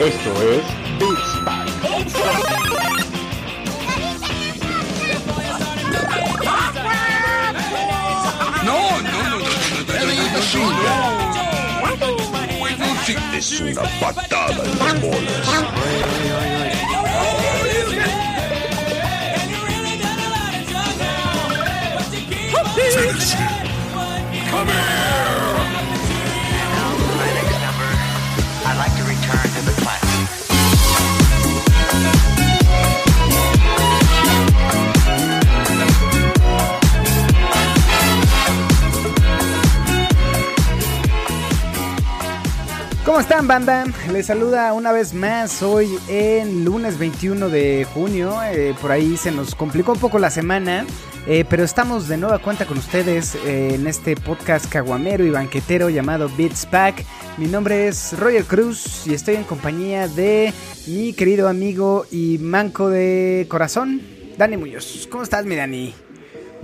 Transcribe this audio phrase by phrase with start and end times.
[0.00, 0.64] Esto es
[0.98, 1.30] Beats
[8.64, 10.78] No, no, no, no, no, no, no,
[12.78, 15.44] no, Es una patada en las bolas.
[24.64, 25.23] My
[43.14, 43.84] ¿Cómo están, banda?
[44.10, 48.42] Les saluda una vez más hoy en lunes 21 de junio.
[48.42, 50.84] Eh, por ahí se nos complicó un poco la semana,
[51.28, 55.90] eh, pero estamos de nueva cuenta con ustedes eh, en este podcast caguamero y banquetero
[55.90, 57.04] llamado Beats Pack.
[57.36, 60.52] Mi nombre es Roger Cruz y estoy en compañía de
[60.88, 64.02] mi querido amigo y manco de corazón,
[64.36, 65.06] Dani Muñoz.
[65.08, 65.94] ¿Cómo estás, mi Dani?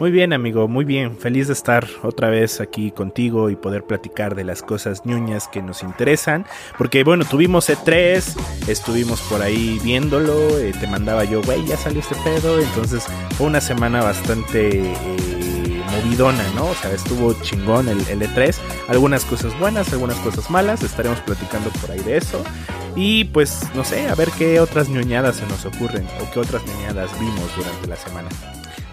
[0.00, 1.18] Muy bien, amigo, muy bien.
[1.18, 5.60] Feliz de estar otra vez aquí contigo y poder platicar de las cosas ñuñas que
[5.60, 6.46] nos interesan.
[6.78, 8.24] Porque, bueno, tuvimos E3,
[8.66, 10.58] estuvimos por ahí viéndolo.
[10.58, 12.58] eh, te mandaba yo, güey, ya salió este pedo.
[12.58, 13.04] Entonces,
[13.36, 16.68] fue una semana bastante eh, movidona, ¿no?
[16.70, 18.56] O sea, estuvo chingón el, el E3.
[18.88, 20.82] Algunas cosas buenas, algunas cosas malas.
[20.82, 22.42] Estaremos platicando por ahí de eso.
[22.96, 26.62] Y pues, no sé, a ver qué otras ñoñadas se nos ocurren o qué otras
[26.64, 28.30] ñoñadas vimos durante la semana.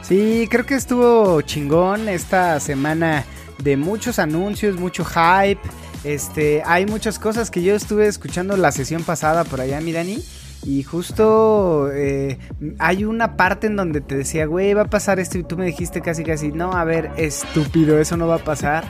[0.07, 3.25] Sí, creo que estuvo chingón esta semana
[3.61, 5.59] de muchos anuncios, mucho hype.
[6.05, 10.23] Este, hay muchas cosas que yo estuve escuchando la sesión pasada por allá, mi Dani.
[10.63, 12.37] Y justo eh,
[12.79, 15.39] hay una parte en donde te decía, güey, va a pasar esto.
[15.39, 18.85] Y tú me dijiste casi, casi, no, a ver, estúpido, eso no va a pasar.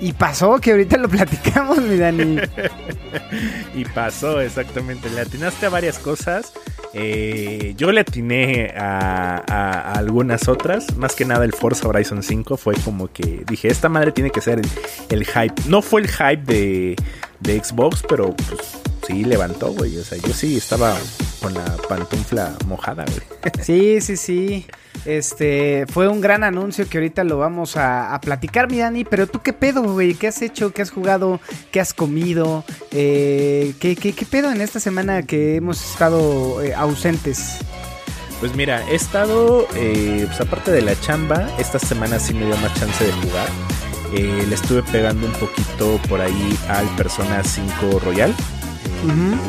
[0.00, 2.38] Y pasó, que ahorita lo platicamos, mi Dani.
[3.74, 5.10] Y pasó, exactamente.
[5.10, 6.52] Le atinaste a varias cosas.
[6.94, 10.96] Eh, yo le atiné a, algunas otras.
[10.96, 14.40] Más que nada el Forza Horizon 5 fue como que dije, esta madre tiene que
[14.40, 14.68] ser el,
[15.10, 15.54] el hype.
[15.68, 16.96] No fue el hype de,
[17.40, 19.96] de Xbox, pero pues sí levantó, güey.
[19.98, 20.96] O sea, yo sí estaba
[21.40, 23.52] con la pantufla mojada, güey.
[23.62, 24.66] Sí, sí, sí.
[25.04, 29.04] Este, fue un gran anuncio que ahorita lo vamos a, a platicar, mi Dani.
[29.04, 30.14] Pero tú, ¿qué pedo, güey?
[30.14, 30.72] ¿Qué has hecho?
[30.72, 31.40] ¿Qué has jugado?
[31.70, 32.64] ¿Qué has comido?
[32.90, 37.58] Eh, ¿qué, qué, qué pedo en esta semana que hemos estado eh, ausentes?
[38.40, 42.56] Pues mira, he estado, eh, pues aparte de la chamba, esta semana sí me dio
[42.58, 43.48] más chance de jugar.
[44.12, 48.34] Eh, le estuve pegando un poquito por ahí al Persona 5 Royal.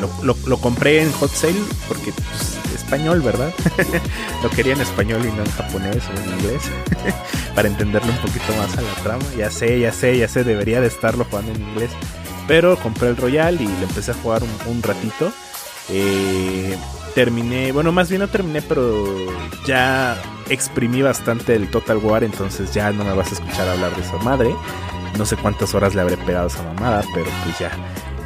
[0.02, 1.56] Lo, lo- lo compré en Hot Sale
[1.88, 3.54] porque pues, español, ¿verdad?
[4.44, 6.62] lo quería en español y no en japonés o en inglés.
[7.56, 9.24] para entenderle un poquito más a la trama.
[9.38, 11.92] Ya sé, ya sé, ya sé, debería de estarlo jugando en inglés.
[12.48, 15.32] Pero compré el Royal y le empecé a jugar un, un ratito.
[15.90, 16.78] Eh,
[17.14, 19.06] terminé, bueno, más bien no terminé, pero
[19.66, 20.18] ya
[20.50, 24.18] exprimí bastante el Total War, entonces ya no me vas a escuchar hablar de esa
[24.18, 24.54] madre.
[25.18, 27.72] No sé cuántas horas le habré pegado a esa mamada, pero pues ya.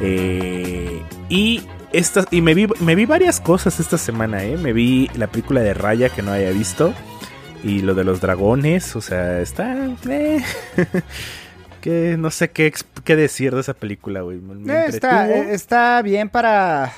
[0.00, 1.62] Eh, y
[1.92, 4.56] esta, y me vi, me vi varias cosas esta semana, ¿eh?
[4.56, 6.94] Me vi la película de Raya que no había visto.
[7.62, 9.76] Y lo de los dragones, o sea, está...
[10.08, 10.42] eh,
[11.80, 12.72] que no sé qué,
[13.04, 14.38] qué decir de esa película, güey.
[14.38, 16.92] Eh, está, eh, está bien para,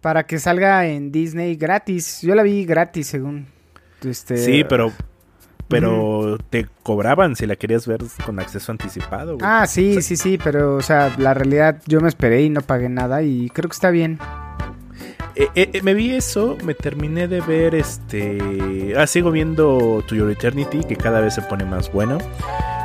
[0.00, 2.20] para que salga en Disney gratis.
[2.22, 3.46] Yo la vi gratis, según.
[4.04, 4.92] Este, Sí, pero
[5.68, 9.34] pero te cobraban si la querías ver con acceso anticipado.
[9.36, 9.40] güey.
[9.44, 12.50] Ah, sí, O sea, sí, sí, pero, o sea, la realidad, yo me esperé y
[12.50, 14.18] no pagué nada y creo que está bien.
[15.34, 18.94] eh, eh, eh, me vi eso, me terminé de ver este.
[18.96, 22.18] Ah, sigo viendo To Your Eternity, que cada vez se pone más bueno.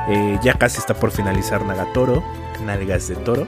[0.09, 2.23] Eh, ya casi está por finalizar Nagatoro,
[2.65, 3.47] Nalgas de Toro.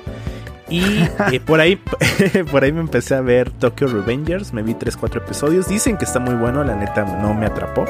[0.70, 0.82] Y
[1.32, 1.76] eh, por ahí
[2.52, 5.68] por ahí me empecé a ver Tokyo Revengers, me vi 3-4 episodios.
[5.68, 7.86] Dicen que está muy bueno, la neta no me atrapó.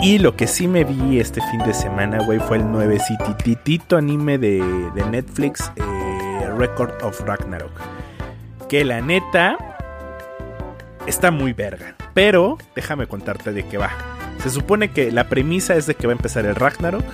[0.00, 4.38] Y lo que sí me vi este fin de semana, güey, fue el nuevecititito anime
[4.38, 4.60] de,
[4.94, 7.72] de Netflix, eh, Record of Ragnarok.
[8.68, 9.56] Que la neta
[11.06, 11.94] está muy verga.
[12.14, 13.90] Pero déjame contarte de qué va.
[14.42, 17.04] Se supone que la premisa es de que va a empezar el Ragnarok.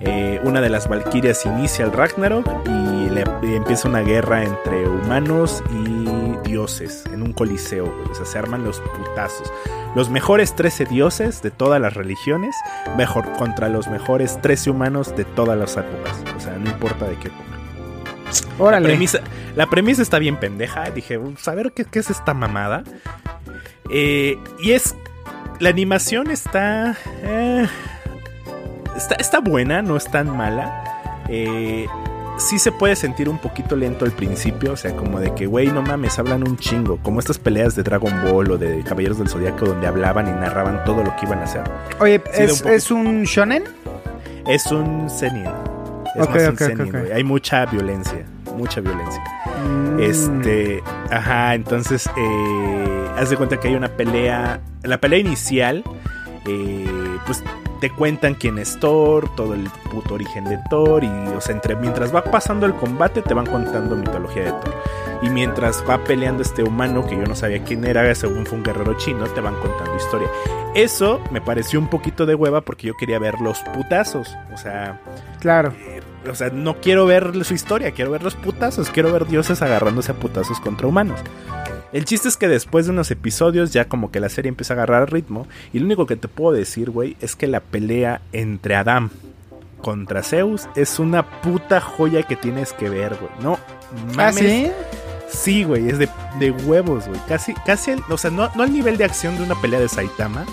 [0.00, 3.24] Eh, una de las Valkyrias inicia el Ragnarok y, le,
[3.54, 6.01] empieza una guerra entre humanos y
[6.52, 7.86] dioses en un coliseo.
[7.86, 8.10] güey.
[8.10, 9.50] O sea, se arman los putazos.
[9.94, 12.54] Los mejores 13 dioses de todas las religiones
[12.96, 16.16] mejor contra los mejores 13 humanos de todas las épocas.
[16.36, 17.44] O sea, no importa de qué época.
[18.58, 18.86] La Órale.
[18.88, 19.20] premisa,
[19.56, 20.90] la premisa está bien pendeja.
[20.90, 22.84] Dije, "Vamos a ver qué, qué es esta mamada.
[23.90, 24.94] Eh, y es.
[25.58, 27.66] La animación está, eh,
[28.96, 29.14] está.
[29.16, 30.84] Está buena, no es tan mala.
[31.28, 31.86] Eh,
[32.42, 35.68] sí se puede sentir un poquito lento al principio, o sea, como de que, güey,
[35.68, 39.28] no mames, hablan un chingo, como estas peleas de Dragon Ball o de Caballeros del
[39.28, 41.62] Zodiaco donde hablaban y narraban todo lo que iban a hacer.
[42.00, 42.70] Oye, Sí, ¿es, un poco.
[42.70, 43.64] ¿es un shonen?
[44.46, 45.46] Es un senin.
[46.14, 46.90] Es más un ok, ok, senin, ok.
[46.90, 47.12] güey.
[47.12, 48.24] Hay mucha violencia,
[48.56, 49.22] mucha violencia.
[49.64, 50.00] Mm.
[50.00, 55.84] Este, ajá, entonces, eh, haz de cuenta que hay una pelea, la pelea inicial,
[56.46, 57.42] eh, pues
[57.82, 61.74] te cuentan quién es Thor, todo el puto origen de Thor, y, o sea, entre,
[61.74, 64.74] mientras va pasando el combate te van contando mitología de Thor.
[65.20, 68.62] Y mientras va peleando este humano, que yo no sabía quién era, según fue un
[68.62, 70.28] guerrero chino, te van contando historia.
[70.76, 75.00] Eso me pareció un poquito de hueva porque yo quería ver los putazos, o sea...
[75.40, 75.74] Claro.
[76.30, 80.12] O sea, no quiero ver su historia, quiero ver los putazos, quiero ver dioses agarrándose
[80.12, 81.18] a putazos contra humanos.
[81.92, 84.76] El chiste es que después de unos episodios ya como que la serie empieza a
[84.76, 88.74] agarrar ritmo y lo único que te puedo decir, güey, es que la pelea entre
[88.76, 89.10] Adam
[89.82, 93.30] contra Zeus es una puta joya que tienes que ver, güey.
[93.42, 93.58] No,
[94.12, 94.36] ¿Ah, mames.
[94.38, 94.70] sí?
[95.28, 96.08] Sí, güey, es de,
[96.38, 97.20] de huevos, güey.
[97.26, 99.88] Casi, casi, el- o sea, no, no al nivel de acción de una pelea de
[99.88, 100.44] Saitama,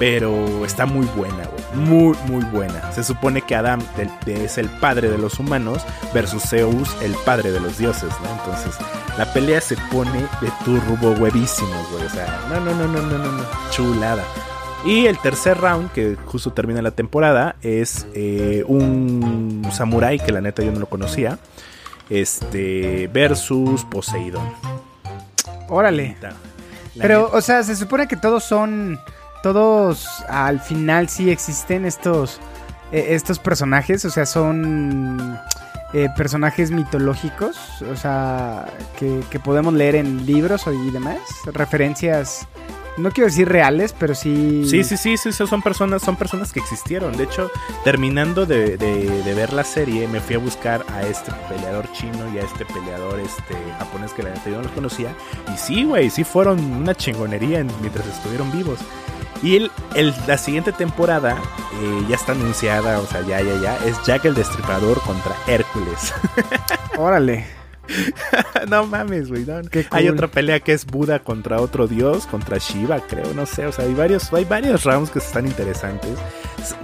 [0.00, 1.86] pero está muy buena, güey.
[1.86, 2.90] Muy, muy buena.
[2.90, 3.80] Se supone que Adam
[4.26, 5.82] es el padre de los humanos
[6.14, 8.30] versus Zeus, el padre de los dioses, ¿no?
[8.30, 8.74] Entonces,
[9.18, 12.06] la pelea se pone de turbo huevísimos, güey.
[12.06, 13.44] O sea, no, no, no, no, no, no, no.
[13.70, 14.24] Chulada.
[14.86, 20.40] Y el tercer round, que justo termina la temporada, es eh, un samurái que la
[20.40, 21.38] neta yo no lo conocía.
[22.08, 24.50] Este, versus Poseidón.
[25.68, 26.16] Órale.
[26.22, 26.32] La
[27.02, 27.36] Pero, neta.
[27.36, 28.98] o sea, se supone que todos son.
[29.42, 32.40] Todos al final sí existen estos.
[32.92, 34.04] eh, estos personajes.
[34.04, 35.38] O sea, son.
[35.92, 37.56] eh, personajes mitológicos.
[37.90, 38.66] O sea,
[38.98, 41.18] que, podemos leer en libros y demás.
[41.52, 42.46] Referencias.
[42.96, 44.64] No quiero decir reales, pero sí.
[44.68, 47.16] Sí, sí, sí, sí, son personas, son personas que existieron.
[47.16, 47.50] De hecho,
[47.84, 52.28] terminando de, de- de ver la serie, me fui a buscar a este peleador chino
[52.34, 55.14] y a este peleador este japonés que la yo no los conocía.
[55.54, 58.80] Y sí, güey, sí fueron una chingonería en- mientras estuvieron vivos.
[59.42, 61.36] Y el, el- la siguiente temporada
[61.80, 66.12] eh, ya está anunciada, o sea, ya, ya, ya, es Jack el Destripador contra Hércules.
[66.98, 67.46] Órale.
[68.68, 69.44] no mames, güey.
[69.44, 69.60] no.
[69.70, 70.14] Qué Hay cool.
[70.14, 73.66] otra pelea que es Buda contra otro dios, contra Shiva, creo, no sé.
[73.66, 76.18] O sea, hay varios, hay varios rounds que están interesantes.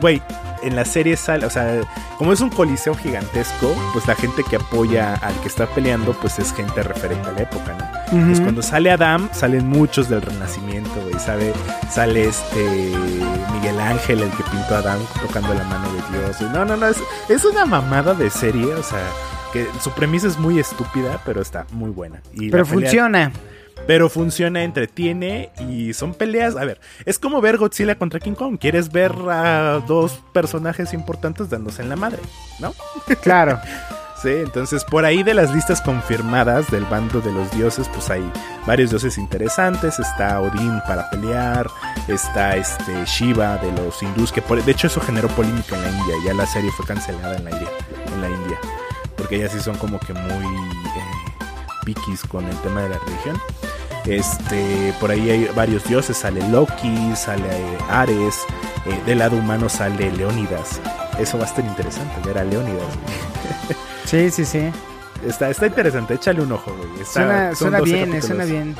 [0.00, 0.22] Güey,
[0.62, 1.80] en la serie sale, o sea,
[2.18, 6.38] como es un coliseo gigantesco, pues la gente que apoya al que está peleando, pues
[6.38, 7.86] es gente referente a la época, ¿no?
[8.24, 8.42] Pues Ujú.
[8.44, 11.18] cuando sale Adam, salen muchos del Renacimiento, güey.
[11.20, 11.52] Sale,
[11.90, 12.92] sale este
[13.52, 16.38] Miguel Ángel, el que pintó a Adam tocando la mano de Dios.
[16.40, 16.50] güey.
[16.52, 16.96] No, no, no, es,
[17.28, 19.02] es una mamada de serie, o sea,
[19.56, 22.20] que su premisa es muy estúpida, pero está muy buena.
[22.32, 23.32] Y Pero pelea- funciona.
[23.86, 26.56] Pero funciona, entretiene y son peleas.
[26.56, 28.58] A ver, es como ver Godzilla contra King Kong.
[28.58, 32.18] Quieres ver a dos personajes importantes dándose en la madre,
[32.58, 32.74] ¿no?
[33.22, 33.60] Claro.
[34.22, 38.22] Sí, entonces por ahí de las listas confirmadas del bando de los dioses, pues hay
[38.66, 39.98] varios dioses interesantes.
[39.98, 41.68] Está Odín para pelear,
[42.08, 45.90] está este Shiva de los hindús, que por- de hecho eso generó polémica en la
[45.90, 46.14] India.
[46.24, 47.68] Ya la serie fue cancelada en la India,
[48.14, 48.58] en la India
[49.26, 51.02] porque ellas sí son como que muy eh,
[51.84, 53.40] piquis con el tema de la religión.
[54.04, 58.36] Este, por ahí hay varios dioses, sale Loki, sale eh, Ares,
[58.84, 60.80] eh, del lado humano sale Leónidas.
[61.18, 62.86] Eso va a estar interesante, ver a Leónidas.
[64.04, 64.70] Sí, sí, sí.
[65.26, 67.02] Está, está interesante, échale un ojo, güey.
[67.02, 68.26] Está- Suena, suena 12 bien, eh, capítulos.
[68.26, 68.76] suena bien.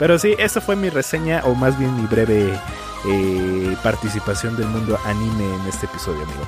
[0.00, 2.58] Pero sí, esa fue mi reseña, o más bien mi breve
[3.06, 6.42] eh, participación del mundo anime en este episodio, amigo.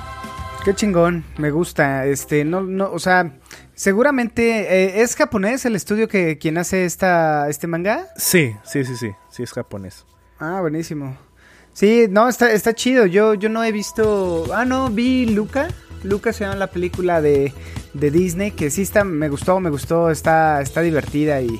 [0.63, 2.05] Qué chingón, me gusta.
[2.05, 3.37] Este, no, no, o sea,
[3.73, 8.07] seguramente eh, es japonés el estudio que quien hace esta, este manga.
[8.15, 10.05] Sí, sí, sí, sí, sí es japonés.
[10.39, 11.17] Ah, buenísimo.
[11.73, 13.05] Sí, no, está, está chido.
[13.05, 14.45] Yo, yo no he visto.
[14.53, 15.67] Ah, no, vi Luca.
[16.03, 17.53] Luca se llama la película de,
[17.93, 21.59] de Disney, que sí está, me gustó, me gustó, está, está divertida y,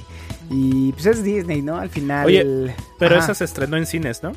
[0.49, 1.77] y pues es Disney, ¿no?
[1.77, 2.25] Al final.
[2.25, 3.23] Oye, Pero Ajá.
[3.25, 4.33] esa se estrenó en cines, ¿no?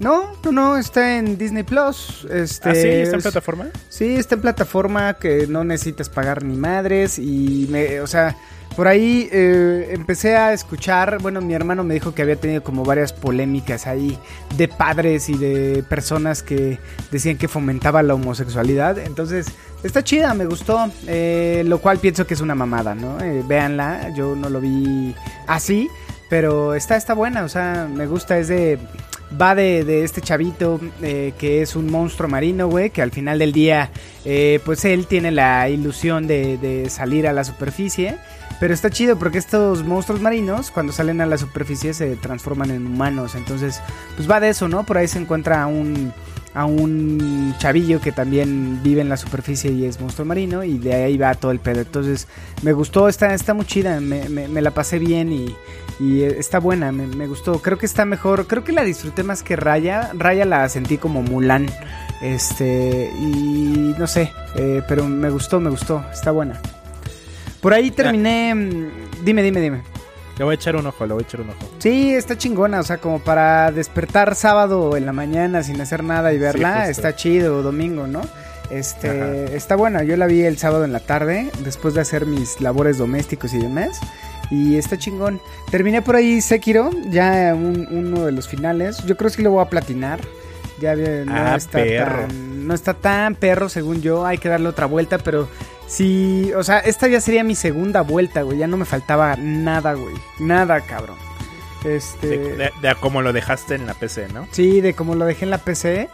[0.00, 2.26] No, no, no, está en Disney Plus.
[2.30, 2.88] Este, ¿Ah, sí?
[2.88, 3.68] ¿Está en plataforma?
[3.90, 8.34] Sí, está en plataforma que no necesitas pagar ni madres y me, o sea,
[8.76, 12.82] por ahí eh, empecé a escuchar, bueno, mi hermano me dijo que había tenido como
[12.82, 14.18] varias polémicas ahí
[14.56, 16.78] de padres y de personas que
[17.10, 19.48] decían que fomentaba la homosexualidad, entonces
[19.82, 23.20] está chida, me gustó, eh, lo cual pienso que es una mamada, ¿no?
[23.20, 25.14] Eh, véanla, yo no lo vi
[25.46, 25.90] así,
[26.30, 28.78] pero está, está buena, o sea, me gusta, es de
[29.40, 33.38] va de, de este chavito eh, que es un monstruo marino, güey, que al final
[33.38, 33.90] del día,
[34.24, 38.16] eh, pues él tiene la ilusión de, de salir a la superficie.
[38.58, 42.86] Pero está chido porque estos monstruos marinos, cuando salen a la superficie, se transforman en
[42.86, 43.34] humanos.
[43.34, 43.80] Entonces,
[44.16, 44.84] pues va de eso, ¿no?
[44.84, 46.12] Por ahí se encuentra un,
[46.54, 50.94] a un chavillo que también vive en la superficie y es monstruo marino y de
[50.94, 51.80] ahí va todo el pedo.
[51.80, 52.26] Entonces
[52.62, 55.54] me gustó, está, está muy chida, me, me- la pasé bien y,
[56.00, 57.60] y está buena, me, me gustó.
[57.62, 60.10] Creo que está mejor, creo que la disfruté más que Raya.
[60.14, 61.66] Raya la sentí como Mulan.
[62.20, 66.60] Este, y no sé, eh, pero me gustó, me gustó, está buena.
[67.60, 68.54] Por ahí terminé.
[68.54, 69.82] mm, Dime, dime, dime.
[70.40, 71.58] Le voy a echar un ojo, le voy a echar un ojo.
[71.80, 76.32] Sí, está chingona, o sea, como para despertar sábado en la mañana sin hacer nada
[76.32, 78.22] y verla, está chido, domingo, ¿no?
[78.70, 79.54] Este, Ajá.
[79.54, 82.96] está buena, yo la vi el sábado en la tarde, después de hacer mis labores
[82.96, 84.00] domésticos y demás,
[84.50, 85.42] y está chingón.
[85.70, 89.50] Terminé por ahí Sekiro, ya un- uno de los finales, yo creo que sí lo
[89.50, 90.20] voy a platinar,
[90.80, 92.20] ya no, Ah, está perro.
[92.28, 95.48] tan, no está tan perro según yo, hay que darle otra vuelta, pero
[95.90, 99.94] sí, o sea, esta ya sería mi segunda vuelta, güey, ya no me faltaba nada,
[99.94, 101.16] güey, nada, cabrón.
[101.84, 102.26] Este...
[102.38, 104.46] De, de- de a cómo lo dejaste en la PC, ¿no?
[104.52, 106.08] Sí, de como lo dejé en la PC.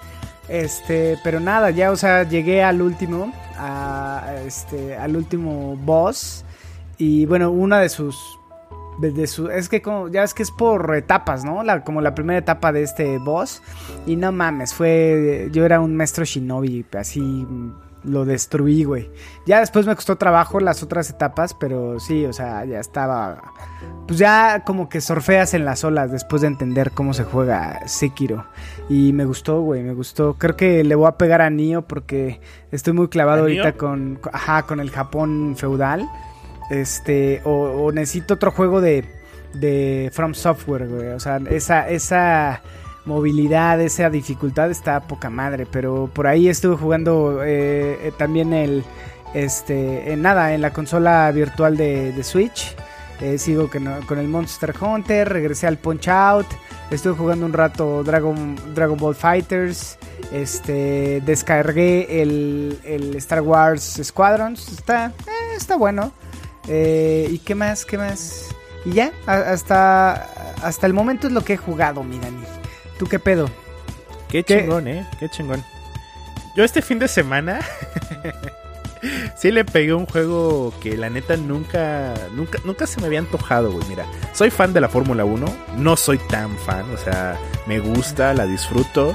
[0.49, 6.45] Este, pero nada, ya, o sea, llegué al último, a, este, al último boss.
[6.99, 8.17] Y bueno, una de sus,
[9.01, 11.65] de, su, es que como, ya es que es por etapas, ¿no?
[11.65, 13.61] La, como la primera etapa de este boss.
[14.07, 17.45] Y no mames, fue, yo era un maestro shinobi, así
[18.07, 19.11] lo destruí, güey.
[19.47, 23.43] Ya después me costó trabajo las otras etapas, pero sí, o sea, ya estaba
[24.07, 28.45] pues ya como que surfeas en las olas después de entender cómo se juega Sekiro.
[28.89, 30.35] Y me gustó, güey, me gustó.
[30.35, 34.21] Creo que le voy a pegar a Nio porque estoy muy clavado ¿A ahorita con-
[34.33, 36.09] ajá, con el Japón feudal.
[36.71, 39.05] Este, o, o necesito otro juego de,
[39.55, 41.09] de From Software, güey.
[41.09, 42.63] O sea, esa, esa
[43.07, 45.67] movilidad, esa dificultad está poca madre.
[45.67, 48.85] Pero por ahí estuve jugando eh, eh, también el,
[49.33, 52.77] este, en nada, en la consola virtual de, de Switch.
[53.21, 56.47] Eh, sigo con, con el Monster Hunter, regresé al Punch Out,
[56.91, 59.99] estuve jugando un rato Dragon, Dragon Ball Fighters,
[60.35, 65.15] este, descargué el, el Star Wars Squadrons, está,
[65.57, 66.13] está bueno.
[66.69, 67.87] ¿Y qué más?
[67.87, 68.55] ¿Qué más?
[68.85, 70.29] Y ya, hasta,
[70.63, 72.56] hasta el momento es lo que he jugado, mi Dani.
[72.99, 73.51] ¿Tú qué pedo?
[74.29, 74.61] Qué ¿Qué?
[74.61, 75.07] chingón, ¿eh?
[75.19, 75.63] Qué chingón.
[76.57, 77.61] Yo este fin de semana
[79.37, 83.71] sí le pegué un juego que la neta nunca, nunca, nunca se me había antojado,
[83.73, 83.87] güey.
[83.89, 88.33] Mira, soy fan de la Fórmula 1, no soy tan fan, o sea, me gusta,
[88.35, 89.15] la disfruto.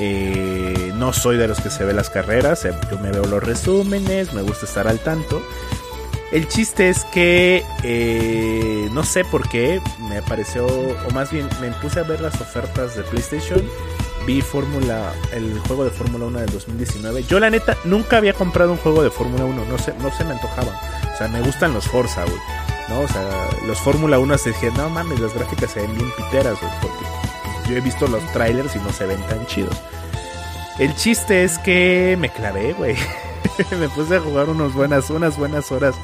[0.00, 3.42] eh, no soy de los que se ve las carreras, eh, yo me veo los
[3.42, 5.42] resúmenes, me gusta estar al tanto.
[6.30, 9.80] El chiste es que eh, no sé por qué
[10.10, 13.62] me apareció, o más bien me puse a ver las ofertas de PlayStation.
[14.26, 17.22] Vi Fórmula, el juego de Fórmula 1 del 2019.
[17.24, 20.24] Yo la neta nunca había comprado un juego de Fórmula 1, no se, no se
[20.24, 20.74] me antojaban.
[21.14, 22.36] O sea, me gustan los Forza, güey.
[22.90, 23.00] ¿No?
[23.00, 26.60] O sea, los Fórmula 1 se dije, no mames, las gráficas se ven bien piteras,
[26.60, 26.72] güey.
[26.82, 29.76] Porque yo he visto los trailers y no se ven tan chidos.
[30.78, 32.96] El chiste es que me clavé, güey.
[33.80, 35.94] me puse a jugar unos buenas, unas buenas horas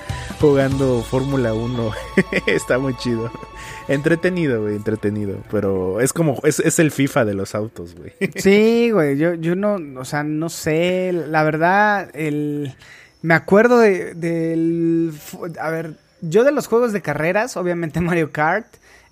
[0.41, 1.91] jugando Fórmula 1.
[2.47, 3.31] Está muy chido.
[3.89, 5.39] Entretenido, güey, entretenido.
[5.51, 8.13] Pero es como, es, el FIFA de los autos, güey.
[8.37, 12.75] Sí, güey, yo, yo no, o sea, no sé, la verdad, el,
[13.23, 15.13] me acuerdo de, del,
[15.61, 18.67] a ver, yo de los juegos de carreras, obviamente Mario Kart,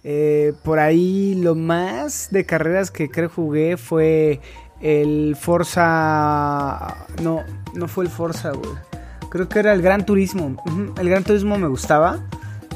[0.05, 4.41] eh, por ahí lo más de carreras que creo jugué fue
[4.83, 7.41] el Forza, no,
[7.75, 8.71] no fue el Forza, güey,
[9.31, 10.57] creo que era el Gran Turismo,
[10.99, 12.21] el Gran Turismo me gustaba.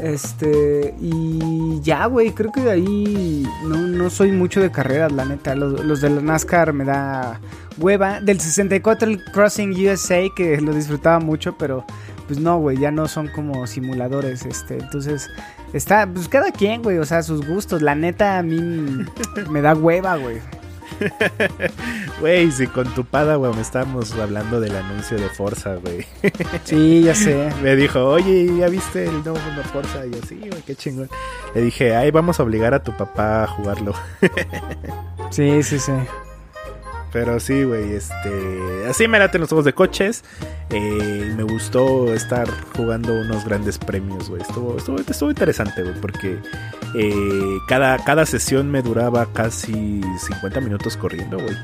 [0.00, 5.24] Este, y ya, güey, creo que de ahí no, no soy mucho de carreras, la
[5.24, 5.54] neta.
[5.54, 7.40] Los, los de la NASCAR me da
[7.78, 8.20] hueva.
[8.20, 11.84] Del 64 el Crossing USA, que lo disfrutaba mucho, pero
[12.26, 14.78] pues no, güey, ya no son como simuladores, este.
[14.78, 15.28] Entonces,
[15.72, 17.82] está, pues cada quien, güey, o sea, sus gustos.
[17.82, 18.58] La neta a mí
[19.50, 20.40] me da hueva, güey.
[22.20, 26.06] Güey, si con tu Padawan estábamos hablando del anuncio de Forza, güey.
[26.64, 27.50] Sí, ya sé.
[27.62, 30.06] Me dijo, oye, ¿ya viste el nuevo mundo Forza?
[30.06, 31.08] Y yo, sí, güey, qué chingón.
[31.54, 33.94] Le dije, ay, vamos a obligar a tu papá a jugarlo.
[35.30, 35.92] Sí, sí, sí.
[37.12, 38.86] Pero sí, güey, este...
[38.88, 40.22] Así me laten los juegos de coches.
[40.70, 44.42] Eh, me gustó estar jugando unos grandes premios, güey.
[44.42, 46.38] Estuvo, estuvo, estuvo interesante, güey, porque
[46.98, 51.54] eh, cada, cada sesión me duraba casi 50 minutos corriendo, güey.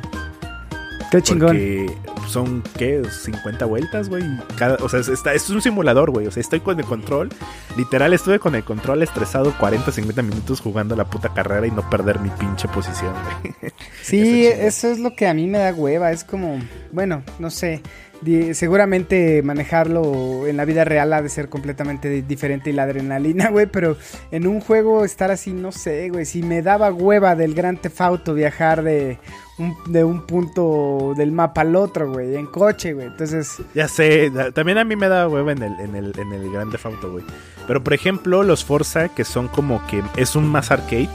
[1.10, 1.48] Qué chingón.
[1.48, 1.94] Porque
[2.26, 3.02] son, ¿qué?
[3.04, 4.24] 50 vueltas, güey.
[4.56, 6.26] Cada, o sea, es, está- es un simulador, güey.
[6.26, 7.28] O sea, estoy con el control
[7.76, 11.88] literal estuve con el control estresado 40, 50 minutos jugando la puta carrera y no
[11.90, 13.12] perder mi pinche posición,
[13.42, 13.54] güey.
[14.02, 16.10] Sí, eso es lo que a mí me da hueva.
[16.12, 16.58] Es como,
[16.92, 17.82] bueno, no sé.
[18.54, 23.48] Seguramente manejarlo en la vida real ha de ser completamente di- diferente y la adrenalina,
[23.50, 23.66] güey.
[23.66, 23.96] Pero
[24.30, 26.24] en un juego estar así, no sé, güey.
[26.24, 29.18] Si me daba hueva del Gran Tefauto viajar de
[29.58, 33.06] un, de un punto del mapa al otro, güey, en coche, güey.
[33.08, 36.50] Entonces, Ya sé, también a mí me da hueva en el, en el, en el
[36.52, 37.24] Grand Theft Auto, güey.
[37.66, 41.08] Pero por ejemplo, los Forza, que son como que es un más arcade,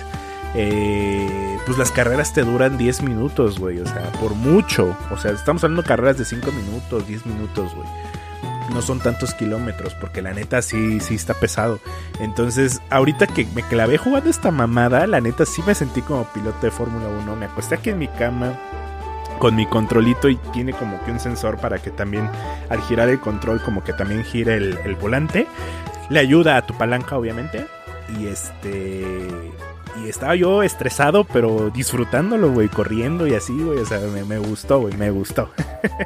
[0.59, 3.79] eh, pues las carreras te duran 10 minutos, güey.
[3.79, 4.97] O sea, por mucho.
[5.11, 7.87] O sea, estamos hablando de carreras de 5 minutos, 10 minutos, güey.
[8.73, 11.79] No son tantos kilómetros, porque la neta sí, sí está pesado.
[12.19, 16.59] Entonces, ahorita que me clavé jugando esta mamada, la neta sí me sentí como piloto
[16.61, 17.35] de Fórmula 1.
[17.35, 18.57] Me acosté aquí en mi cama
[19.37, 22.27] con mi controlito y tiene como que un sensor para que también
[22.69, 25.47] al girar el control como que también gire el, el volante.
[26.09, 27.67] Le ayuda a tu palanca obviamente.
[28.19, 29.27] Y este...
[30.03, 33.79] Y estaba yo estresado, pero disfrutándolo, güey, corriendo y así, güey.
[33.79, 35.49] O sea, me, me gustó, güey, me gustó.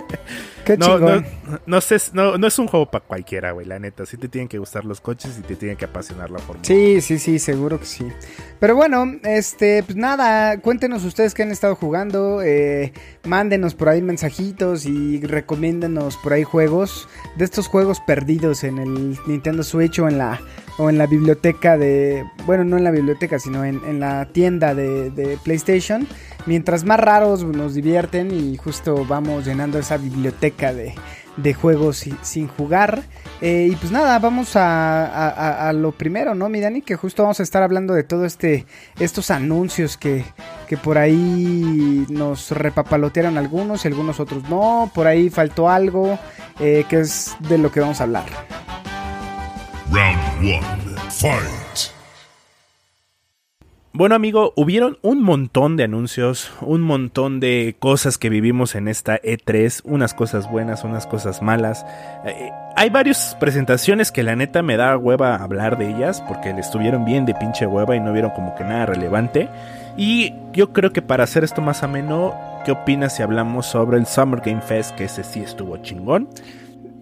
[0.66, 1.24] qué No, no,
[1.66, 4.06] no, sé, no, no es un juego para cualquiera, güey, la neta.
[4.06, 6.66] Sí te tienen que gustar los coches y te tienen que apasionar la fórmula.
[6.66, 8.08] Sí, sí, sí, seguro que sí.
[8.60, 12.94] Pero bueno, este, pues nada, cuéntenos ustedes qué han estado jugando, eh,
[13.24, 17.08] mándenos por ahí mensajitos y recomiéndenos por ahí juegos
[17.38, 20.40] de estos juegos perdidos en el Nintendo Switch o en la
[20.78, 24.74] o en la biblioteca de, bueno, no en la biblioteca, sino en, en la tienda
[24.76, 26.08] de, de PlayStation.
[26.48, 30.96] Mientras más raros nos divierten y justo vamos llenando esa biblioteca de,
[31.38, 33.04] de juegos si- sin jugar.
[33.42, 36.82] Eh, y pues nada, vamos a, a- lo primero, ¿no, mi Dani?
[36.82, 38.66] Que justo vamos a estar hablando de todo este,
[39.00, 40.26] estos anuncios que,
[40.68, 44.90] que por ahí nos repapalotearon algunos y algunos otros no.
[44.96, 46.18] Por ahí faltó algo,
[46.60, 48.26] eh, que es de lo que vamos a hablar.
[49.92, 50.98] Round one.
[51.10, 51.92] Fight.
[53.92, 59.22] Bueno, amigo, hubieron un montón de anuncios, un montón de cosas que vivimos en esta
[59.22, 61.86] E3, unas cosas buenas, unas cosas malas.
[62.26, 66.62] Eh, hay varias presentaciones que la neta me da hueva hablar de ellas, porque le
[66.62, 69.50] estuvieron bien de pinche hueva y no vieron como que nada relevante.
[69.98, 72.34] Y yo creo que para hacer esto más ameno,
[72.64, 74.96] ¿qué opinas si hablamos sobre el Summer Game Fest?
[74.96, 76.30] Que ese sí estuvo chingón.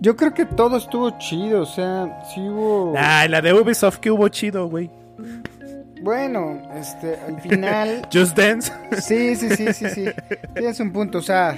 [0.02, 2.94] Yo creo que todo estuvo chido, o sea, sí hubo...
[2.98, 4.90] Ah, la de Ubisoft que hubo chido, güey.
[6.02, 8.08] Bueno, este, al final...
[8.14, 8.72] Just Dance.
[9.02, 10.06] Sí, sí, sí, sí, sí.
[10.54, 11.58] Tienes un punto, o sea.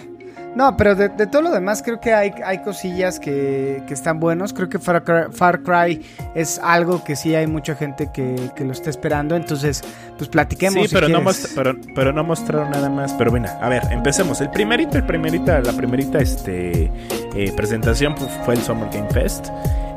[0.56, 4.20] No, pero de, de todo lo demás creo que hay, hay cosillas que, que están
[4.20, 4.52] buenos.
[4.52, 8.66] Creo que Far Cry, Far Cry es algo que sí hay mucha gente que, que
[8.66, 9.36] lo está esperando.
[9.36, 9.82] Entonces,
[10.18, 10.82] pues platiquemos.
[10.84, 11.24] Sí, si pero, no
[11.56, 13.14] pero, pero no mostraron nada más.
[13.14, 14.42] Pero bueno, a ver, empecemos.
[14.42, 16.92] El primerito, el primerita, la primerita este,
[17.36, 19.48] eh, presentación pues, fue el Summer Game Fest.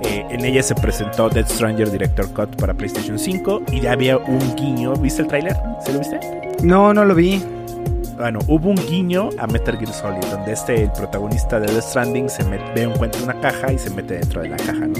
[0.02, 4.18] Eh, en ella se presentó Dead Stranger Director Cut para PlayStation 5 y ya había
[4.18, 4.94] un guiño.
[4.94, 5.56] ¿Viste el tráiler?
[5.84, 6.20] ¿Se lo viste?
[6.62, 7.42] No, no lo vi.
[8.16, 12.28] Bueno, hubo un guiño a Metal Gear Solid, donde este, el protagonista de Death Stranding,
[12.28, 14.94] se met- ve, encuentra una caja y se mete dentro de la caja, ¿no?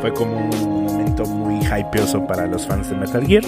[0.00, 3.42] Fue como un momento muy hypeoso para los fans de Metal Gear.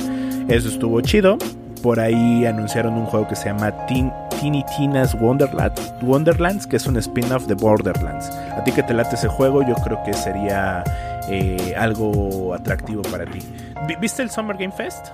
[0.49, 1.39] Eso estuvo chido.
[1.83, 5.73] Por ahí anunciaron un juego que se llama Teen, Teeny Tina's Wonderland,
[6.03, 8.31] Wonderlands, que es un spin-off de Borderlands.
[8.57, 10.83] A ti que te late ese juego, yo creo que sería
[11.29, 13.39] eh, algo atractivo para ti.
[13.87, 15.09] Vi- ¿Viste el Summer Game Fest?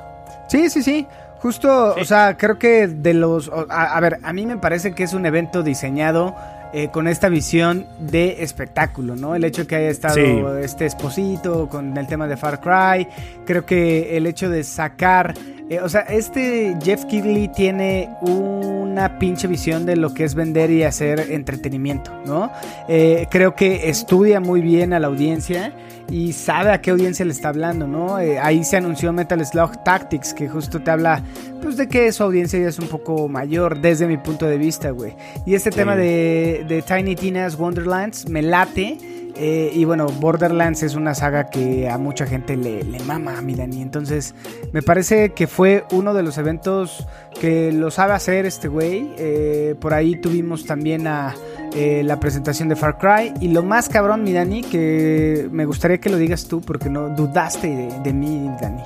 [0.46, 1.06] Sí, sí, sí.
[1.40, 2.00] Justo, Sí.
[2.02, 3.50] o sea, creo que de los...
[3.70, 6.34] A, a ver, a mí me parece que es un evento diseñado
[6.72, 9.34] eh, con esta visión de espectáculo, ¿no?
[9.34, 10.42] El hecho que haya estado Sí.
[10.62, 13.08] este esposito con el tema de Far Cry,
[13.46, 15.34] creo que el hecho de sacar...
[15.70, 20.70] eh, o sea, este Jeff Keighley tiene una pinche visión de lo que es vender
[20.70, 22.50] y hacer entretenimiento, ¿no?
[22.88, 25.72] Eh, creo que estudia muy bien a la audiencia
[26.10, 28.18] y sabe a qué audiencia le está hablando, ¿no?
[28.18, 31.22] Eh, ahí se anunció Metal Slug Tactics, que justo te habla,
[31.62, 34.90] pues, de que su audiencia ya es un poco mayor, desde mi punto de vista,
[34.90, 35.14] güey.
[35.46, 35.76] Y este Sí.
[35.76, 38.98] tema de, de Tiny Tina's Wonderlands me late.
[39.42, 43.40] Eh, y bueno, Borderlands es una saga que a mucha gente le, le mama a
[43.40, 43.80] mi Dani.
[43.80, 44.34] Entonces,
[44.72, 47.06] me parece que fue uno de los eventos
[47.40, 49.14] que lo sabe hacer este güey.
[49.16, 51.34] Eh, por ahí tuvimos también a
[51.74, 53.32] eh, la presentación de Far Cry.
[53.40, 57.08] Y lo más cabrón, mi Dani, que me gustaría que lo digas tú, porque no
[57.08, 58.82] dudaste de, de mí, Dani.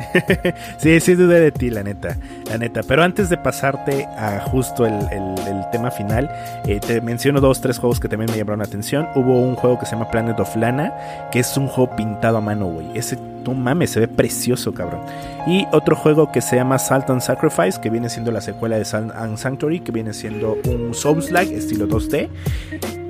[0.78, 2.16] Sí, sí dudé de ti, la neta,
[2.48, 2.82] la neta.
[2.86, 5.36] Pero antes de pasarte a justo el, el-
[5.72, 6.30] tema final,
[6.66, 9.08] eh, te menciono dos, tres juegos que también me llamaron la atención.
[9.16, 10.92] Hubo un juego que se llama Planet of Lana,
[11.32, 12.86] que es un juego pintado a mano, güey.
[12.96, 15.00] Ese, no mames, se ve precioso, cabrón.
[15.46, 18.84] Y otro juego que se llama Salt and Sacrifice, que viene siendo la secuela de
[18.84, 22.28] Salt and Sanctuary, que viene siendo un Souls-like estilo 2D.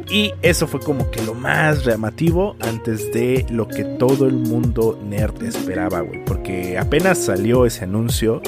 [0.08, 4.98] Y eso fue como que lo más llamativo antes de lo que todo el mundo
[5.04, 6.24] nerd esperaba, güey.
[6.24, 8.40] Porque apenas salió ese anuncio,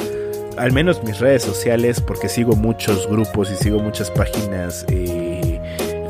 [0.56, 5.60] al menos mis redes sociales, porque sigo muchos grupos y sigo muchas páginas eh,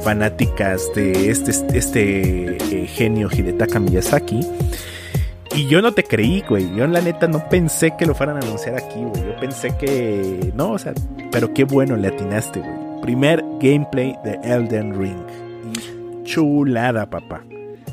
[0.02, 4.46] fanáticas de este, este eh, genio Hidetaka Miyazaki.
[5.56, 6.74] Y yo no te creí, güey.
[6.76, 9.24] Yo en la neta no pensé que lo fueran a anunciar aquí, güey.
[9.24, 10.52] Yo pensé que...
[10.54, 10.92] No, o sea,
[11.32, 12.87] pero qué bueno le atinaste, güey.
[13.02, 16.24] Primer gameplay de Elden Ring.
[16.24, 17.42] Chulada, papá.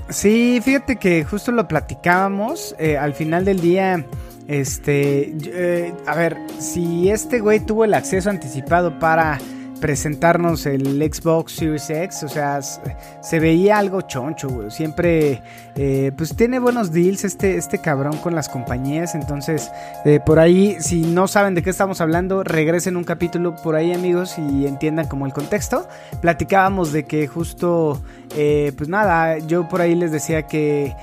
[0.10, 2.76] Sí, fíjate que justo lo platicábamos.
[2.80, 4.06] eh, al final del día,
[4.48, 5.34] este.
[5.46, 9.40] eh, a ver, si este güey tuvo el acceso anticipado para
[9.86, 14.72] presentarnos el Xbox Series X, o sea, se veía algo choncho, güey.
[14.72, 15.44] Siempre,
[15.76, 19.14] eh, pues tiene buenos deals este, este cabrón con las compañías.
[19.14, 19.72] Entonces,
[20.04, 23.94] eh, por ahí, si no saben de qué estamos hablando, regresen un capítulo por ahí,
[23.94, 25.88] amigos, y entiendan como el contexto.
[26.20, 28.02] Platicábamos de que justo,
[28.36, 30.96] eh, pues nada, yo por ahí les decía que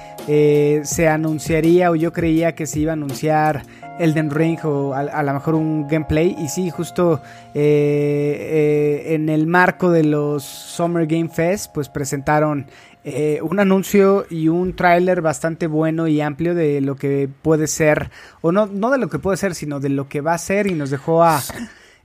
[0.83, 3.63] se anunciaría o yo creía que se iba a anunciar
[3.99, 6.37] Elden Ring o a, a lo mejor un gameplay.
[6.39, 7.21] Y sí, justo
[7.55, 12.67] eh, eh, en el marco de los Summer Game Fest, pues presentaron
[13.05, 18.11] eh, un anuncio y un tráiler bastante bueno y amplio de lo que puede ser,
[18.43, 20.69] o no, no de lo que puede ser, sino de lo que va a ser
[20.69, 21.41] y nos dejó a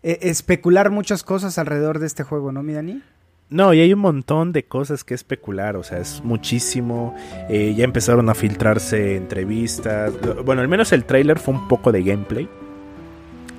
[0.02, 3.04] eh, especular muchas cosas alrededor de este juego, ¿no, mi Dani?
[3.50, 7.16] No, y hay un montón de cosas que especular, o sea, es muchísimo.
[7.50, 10.14] Eh, ya empezaron a filtrarse entrevistas.
[10.44, 12.50] Bueno, al menos el trailer fue un poco de gameplay.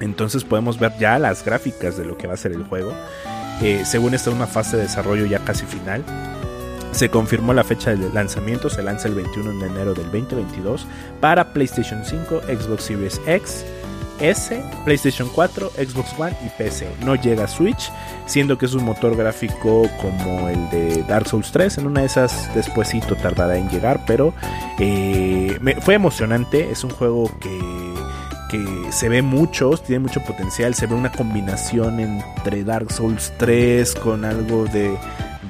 [0.01, 2.93] Entonces podemos ver ya las gráficas de lo que va a ser el juego.
[3.63, 6.05] Eh, según está una fase de desarrollo ya casi final.
[6.93, 10.87] Se confirmó la fecha de lanzamiento, se lanza el 21 de enero del 2022
[11.21, 13.65] para PlayStation 5, Xbox Series X,
[14.21, 16.89] S, PlayStation 4, Xbox One y PC.
[17.05, 17.91] No llega a Switch,
[18.27, 21.79] siendo que es un motor gráfico como el de Dark Souls 3.
[21.79, 24.35] En una de esas despuesito tardará en llegar, pero
[24.79, 26.71] eh, fue emocionante.
[26.71, 27.95] Es un juego que,
[28.51, 30.75] que se ve mucho, tiene mucho potencial.
[30.75, 34.97] Se ve una combinación entre Dark Souls 3 con algo de,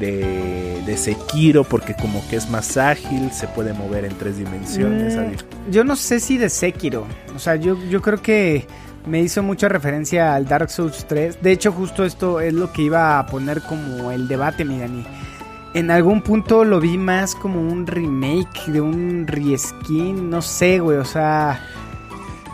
[0.00, 5.16] de, de Sekiro, porque como que es más ágil, se puede mover en tres dimensiones.
[5.16, 7.06] Mm, yo no sé si de Sekiro.
[7.34, 8.66] O sea, yo, yo creo que
[9.06, 11.42] me hizo mucha referencia al Dark Souls 3.
[11.42, 15.04] De hecho, justo esto es lo que iba a poner como el debate, mi Dani.
[15.74, 20.30] En algún punto lo vi más como un remake de un reskin.
[20.30, 20.96] No sé, güey.
[20.98, 21.60] O sea,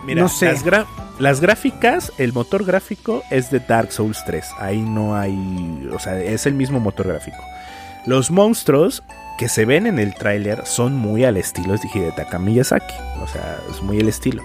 [0.06, 0.46] Mira, No sé.
[0.46, 0.86] Las, gra-
[1.18, 4.44] las gráficas, el motor gráfico es de Dark Souls 3.
[4.58, 5.88] Ahí no hay.
[5.92, 7.38] O sea, es el mismo motor gráfico.
[8.06, 9.02] Los monstruos
[9.38, 12.94] que se ven en el tráiler son muy al estilo de Hidetaka Miyazaki.
[13.22, 14.42] O sea, es muy el estilo.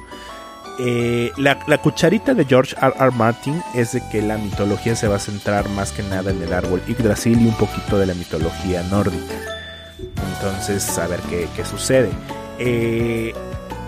[0.81, 2.93] Eh, la, cucharita de George R.
[2.97, 3.11] R.
[3.11, 6.53] Martin es de que la mitología se va a centrar más que nada en el
[6.53, 9.35] árbol Yggdrasil y un poquito de la mitología nórdica.
[10.35, 12.09] Entonces, a ver qué, qué sucede.
[12.59, 13.33] Eh,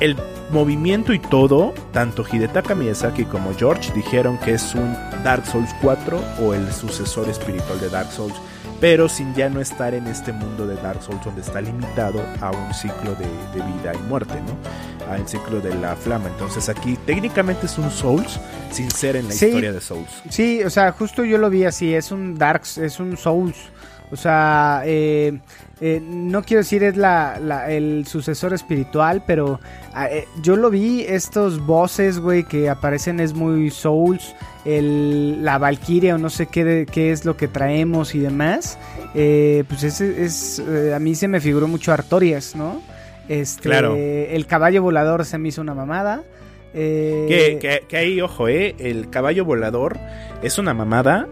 [0.01, 0.17] el
[0.51, 6.21] movimiento y todo, tanto Hidetaka Miyazaki como George dijeron que es un Dark Souls 4
[6.43, 8.33] o el sucesor espiritual de Dark Souls,
[8.79, 12.51] pero sin ya no estar en este mundo de Dark Souls donde está limitado a
[12.51, 15.11] un ciclo de, de vida y muerte, ¿no?
[15.11, 16.27] Al ciclo de la flama.
[16.29, 18.39] Entonces aquí técnicamente es un Souls
[18.71, 19.47] sin ser en la Sí.
[19.47, 20.09] historia de Souls.
[20.29, 23.57] Sí, o sea, justo yo lo vi así, es un Darks, es un Souls.
[24.11, 25.39] O sea, eh,
[25.81, 29.59] eh, no quiero decir es la, la- el sucesor espiritual, pero
[29.93, 35.57] ah, eh, yo lo vi, estos bosses, güey, que aparecen es muy Souls, el, la
[35.57, 38.77] Valkyria o no sé qué, qué es lo que traemos y demás.
[39.15, 42.79] Eh, pues ese es, eh, a mí se me figuró mucho Artorias, ¿no?
[43.27, 43.95] Este, Claro.
[43.97, 46.23] El caballo volador se me hizo una mamada.
[46.73, 49.97] Eh, Que, que, que ahí, ojo, eh, el caballo volador
[50.43, 51.27] es una mamada.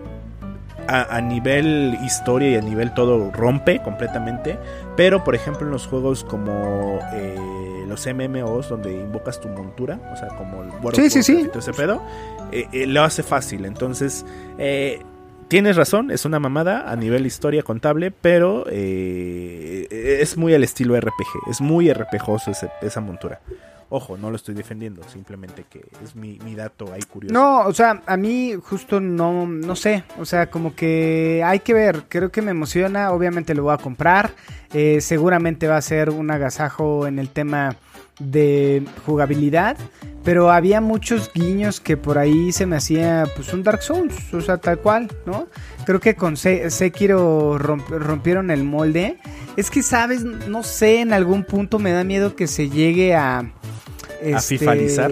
[0.89, 4.58] A, a nivel historia y a nivel todo rompe completamente.
[4.97, 7.36] Pero, por ejemplo, en los juegos como eh,
[7.88, 11.41] los MMOs, donde invocas tu montura, o sea, como el World Sí, of sí, sí.
[11.41, 12.02] Y todo ese pedo,
[12.52, 13.65] eh, eh, lo hace fácil.
[13.65, 14.25] Entonces,
[15.47, 21.49] tienes razón, es una mamada a nivel historia contable, pero es muy al estilo RPG.
[21.49, 23.39] Es muy RPGoso ese- esa montura.
[23.91, 27.34] Ojo, no lo estoy defendiendo, simplemente que es mi, mi dato ahí curioso.
[27.34, 31.73] No, o sea, a mí justo no, no sé, o sea, como que hay que
[31.73, 34.32] ver, creo que me emociona, obviamente lo voy a comprar,
[34.73, 37.78] eh, seguramente va a ser un agasajo en el tema
[38.19, 39.75] de jugabilidad,
[40.23, 44.41] pero había muchos guiños que por ahí se me hacía pues un Dark Souls, o
[44.41, 45.47] sea, tal cual, ¿no?
[45.86, 49.17] Creo que con Se- Sekiro romp- rompieron el molde.
[49.56, 50.23] Es que, ¿sabes?
[50.23, 53.52] No sé, en algún punto me da miedo que se llegue a...
[54.21, 55.12] este, fifalizar?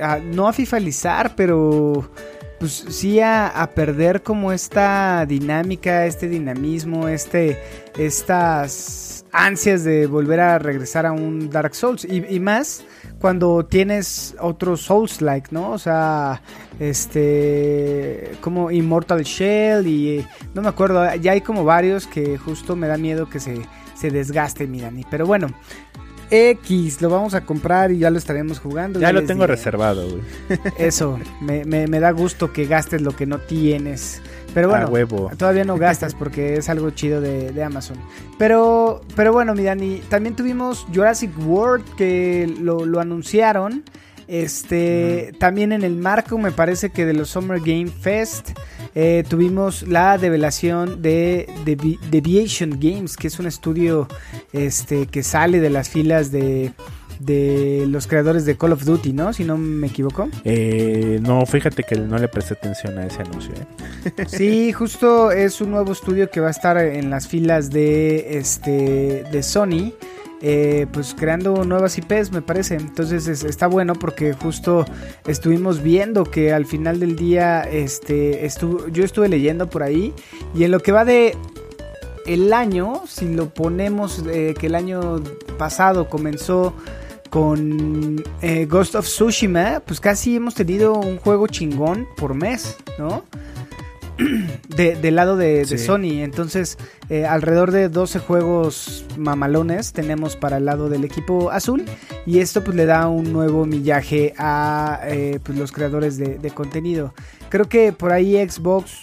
[0.00, 2.10] a- no a fifalizar, pero
[2.58, 7.56] pues sí a, a perder como esta dinámica, este dinamismo, este,
[7.96, 12.04] estas ansias de volver a regresar a un Dark Souls.
[12.04, 12.84] Y, y más
[13.20, 15.70] cuando tienes otros Souls-like, ¿no?
[15.70, 16.42] O sea,
[16.80, 22.86] este, como Immortal Shell y no me acuerdo, ya hay como varios que justo me
[22.88, 23.56] da miedo que se,
[23.94, 25.04] se desgaste, mi Dani.
[25.10, 25.48] Pero bueno,
[26.30, 29.00] X, lo vamos a comprar y ya lo estaremos jugando.
[29.00, 29.54] Ya lo tengo diré.
[29.56, 30.22] reservado, güey.
[30.78, 34.20] Eso, me, me- me da gusto que gastes lo que no tienes.
[34.54, 35.30] Pero bueno, huevo.
[35.36, 37.96] todavía no gastas porque es algo chido de, de Amazon.
[38.38, 43.84] Pero, pero bueno, mi Dani, también tuvimos Jurassic World que lo, lo anunciaron.
[44.26, 48.50] Este, también en el marco, me parece que de los Summer Game Fest,
[49.00, 54.08] eh, tuvimos la develación de, de Vi- Deviation Games, que es un estudio
[54.52, 56.72] este, que sale de las filas de,
[57.18, 59.32] de los creadores de Call of Duty, ¿no?
[59.32, 60.28] Si no me equivoco.
[60.44, 64.24] Eh, no, fíjate que no le presté atención a ese anuncio, ¿eh?
[64.28, 69.24] Sí, justo es un nuevo estudio que va a estar en las filas de este
[69.30, 69.92] de Sony.
[70.40, 74.84] eh, pues creando nuevas IPs me parece entonces es- está bueno porque justo
[75.26, 80.14] estuvimos viendo que al final del día este estuvo, yo estuve leyendo por ahí
[80.54, 81.36] y en lo que va de
[82.24, 85.20] el año si lo ponemos eh, que el año
[85.58, 86.72] pasado comenzó
[87.30, 93.24] con eh, Ghost of Tsushima pues casi hemos tenido un juego chingón por mes no
[94.76, 95.64] de, del lado de.
[95.78, 96.24] Sony.
[96.24, 96.76] Entonces,
[97.08, 101.84] eh, alrededor de 12 juegos mamalones tenemos para el lado del equipo azul.
[102.26, 106.50] Y esto pues le da un nuevo millaje a eh, pues, los creadores de, de
[106.50, 107.14] contenido.
[107.48, 109.02] Creo que por ahí Xbox,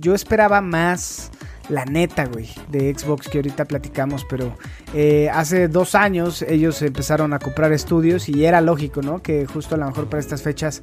[0.00, 1.30] yo esperaba más.
[1.68, 4.56] La neta, güey, de Xbox que ahorita platicamos, pero
[4.94, 9.20] eh, hace dos años ellos empezaron a comprar estudios y era lógico, ¿no?
[9.20, 10.82] Que justo a lo mejor para estas fechas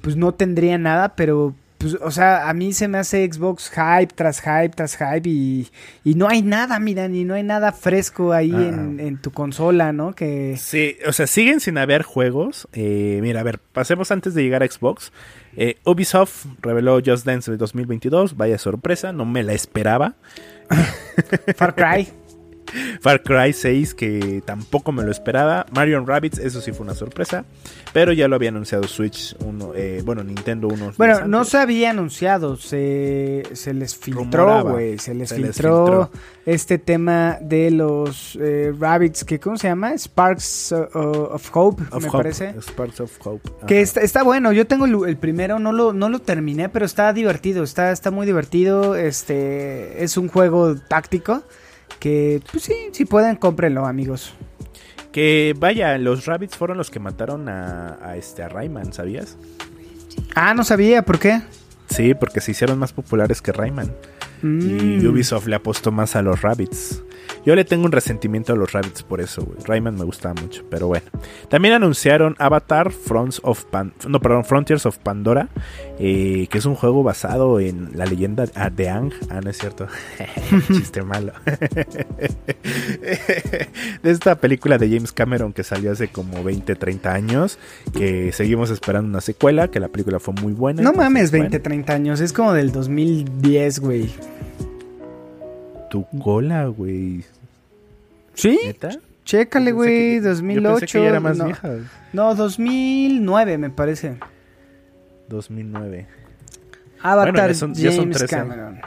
[0.00, 4.12] pues no tendría nada, pero pues, o sea, a mí se me hace Xbox hype
[4.14, 5.68] tras hype tras hype y,
[6.04, 8.68] y no hay nada, mira, ni no hay nada fresco ahí Ah.
[8.68, 10.14] en, en tu consola, ¿no?
[10.14, 12.68] Que Sí, o sea, siguen sin haber juegos.
[12.72, 15.12] Eh, mira, a ver, pasemos antes de llegar a Xbox.
[15.56, 18.36] Eh, Ubisoft reveló Just Dance de 2022.
[18.36, 20.14] Vaya sorpresa, no me la esperaba.
[21.56, 22.08] Far Cry.
[23.00, 25.66] Far Cry 6, que tampoco me lo esperaba.
[25.72, 27.44] Mario Rabbits, eso sí fue una sorpresa.
[27.92, 31.90] Pero ya lo había anunciado Switch, uno, eh, bueno, Nintendo unos Bueno, no se había
[31.90, 36.10] anunciado, se, se les filtró, güey, se les Se les filtró
[36.44, 39.96] este tema de los eh, Rabbits, que ¿cómo se llama?
[39.96, 42.54] Sparks uh, uh, of Hope, Of me Hope, parece.
[42.60, 43.50] Sparks of Hope.
[43.66, 47.12] Que está bueno, yo tengo el, el primero, no lo, no lo terminé, pero está
[47.12, 51.42] divertido, está, está muy divertido, este es un juego táctico
[51.98, 54.32] que, pues sí, si pueden, cómprenlo, amigos.
[55.12, 59.36] Que vaya, los Rabbits fueron los que mataron a, a este a Rayman, ¿sabías?
[60.34, 61.40] Ah, no sabía, ¿por qué?
[61.88, 63.92] Sí, porque se hicieron más populares que Rayman.
[64.42, 65.06] Y Mm.
[65.08, 67.02] Ubisoft le apostó más a los Rabbits.
[67.46, 69.58] Yo le tengo un resentimiento a los Rabbits por eso, güey.
[69.64, 71.06] Rayman me gustaba mucho, pero bueno.
[71.48, 75.48] También anunciaron Avatar Fronts of Pan no, perdón, Frontiers of Pandora,
[75.98, 79.12] eh, que es un juego basado en la leyenda ah, de Ang.
[79.30, 79.86] Ah, no es cierto.
[80.66, 81.32] Chiste malo.
[84.02, 87.60] de esta película de James Cameron que salió hace como 20, 30 años,
[87.96, 90.82] que seguimos esperando una secuela, que la película fue muy buena.
[90.82, 91.44] No mames, bueno.
[91.44, 94.10] 20, 30 años, es como del 2010, güey.
[95.90, 97.24] Tu cola, güey.
[98.36, 98.58] ¿Sí?
[98.66, 98.90] ¿Neta?
[99.24, 100.78] Chécale, güey, que- Yo 2008.
[100.80, 101.70] pensé que ya era más no, vieja.
[102.12, 104.16] no, 2009 me parece.
[105.28, 106.06] 2009.
[107.02, 108.36] Avatar Bueno, ya son- ya son James 13.
[108.36, 108.80] Cameron.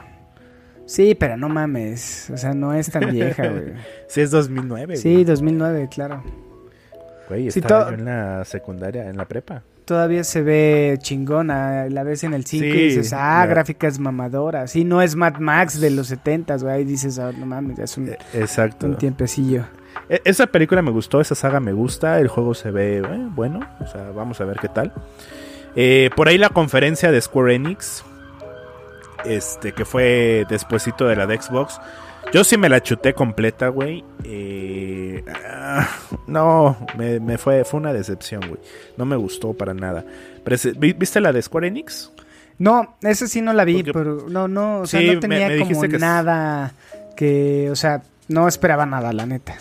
[0.85, 3.73] Sí, pero no mames, o sea, no es tan vieja, güey.
[4.07, 4.95] Sí, es 2009.
[4.97, 5.23] Sí, güey.
[5.25, 6.23] 2009, claro.
[7.27, 9.61] Güey, estaba yo en la secundaria, en la prepa.
[9.89, 14.69] Todavía se ve chingona, la ves en el 5 y dices, ah, la- gráficas mamadoras.
[14.69, 17.85] Sí, no es Mad Max de los 70s, güey, ahí dices, ah, no mames, ya
[17.85, 18.85] es un, Eh, Exacto.
[18.85, 19.65] un tiempecillo.
[20.07, 23.61] E- Esa película me gustó, esa saga me gusta, el juego se ve eh, bueno,
[23.79, 24.93] o sea, vamos a ver qué tal.
[25.75, 28.03] Eh, por ahí la conferencia de Square Enix,
[29.25, 31.81] este, que fue despuesito de la de Xbox.
[32.33, 34.03] Yo sí me la chuté completa, güey.
[34.23, 35.87] Eh, ah,
[36.27, 38.59] no, me, me fue, fue una decepción, güey.
[38.97, 40.05] No me gustó para nada.
[40.45, 42.11] Prese- ¿vi- ¿Viste la de Square Enix?
[42.59, 45.47] No, esa sí no la vi, Porque- pero no, no, o sea, Sí, no tenía
[45.47, 46.73] me como que nada
[47.15, 49.55] que, o sea, no esperaba nada, la neta.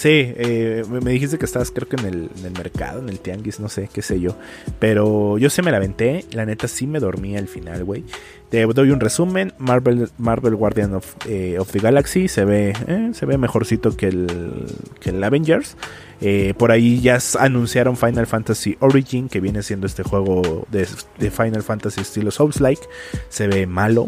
[0.00, 3.20] Sí, eh, me dijiste que estabas creo que en el, en el mercado, en el
[3.20, 4.34] tianguis, no sé, qué sé yo.
[4.78, 8.04] Pero yo se me la aventé, la neta sí me dormí al final, güey.
[8.48, 13.26] Te doy un resumen, Marvel, Marvel Guardian of, eh, the Galaxy se ve, eh, se
[13.26, 14.66] ve mejorcito que el,
[15.00, 15.76] que el Avengers.
[16.22, 21.30] Eh, por ahí ya anunciaron Final Fantasy Origin, que viene siendo este juego de, de
[21.30, 22.80] Final Fantasy estilo Souls-like.
[23.28, 24.06] Se ve malo.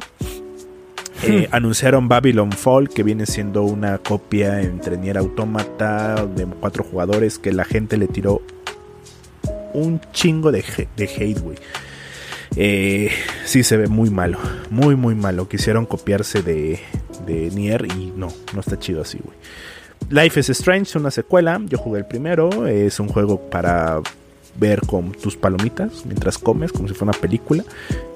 [1.25, 7.39] Eh, anunciaron Babylon Fall, que viene siendo una copia entre Nier Automata de cuatro jugadores
[7.39, 8.43] que la gente le tiró
[9.73, 10.65] un chingo de,
[10.97, 11.59] de hate, güey.
[12.57, 13.11] Eh,
[13.45, 14.39] sí, se ve muy malo,
[14.71, 15.49] muy, muy malo.
[15.49, 16.81] Quisieron copiarse de,
[17.27, 19.37] de Nier y no, no está chido así, güey.
[20.11, 21.61] Life is Strange, una secuela.
[21.67, 22.67] Yo jugué el primero.
[22.67, 24.01] Es un juego para
[24.57, 27.65] ver con tus palomitas mientras comes, como si fuera una película.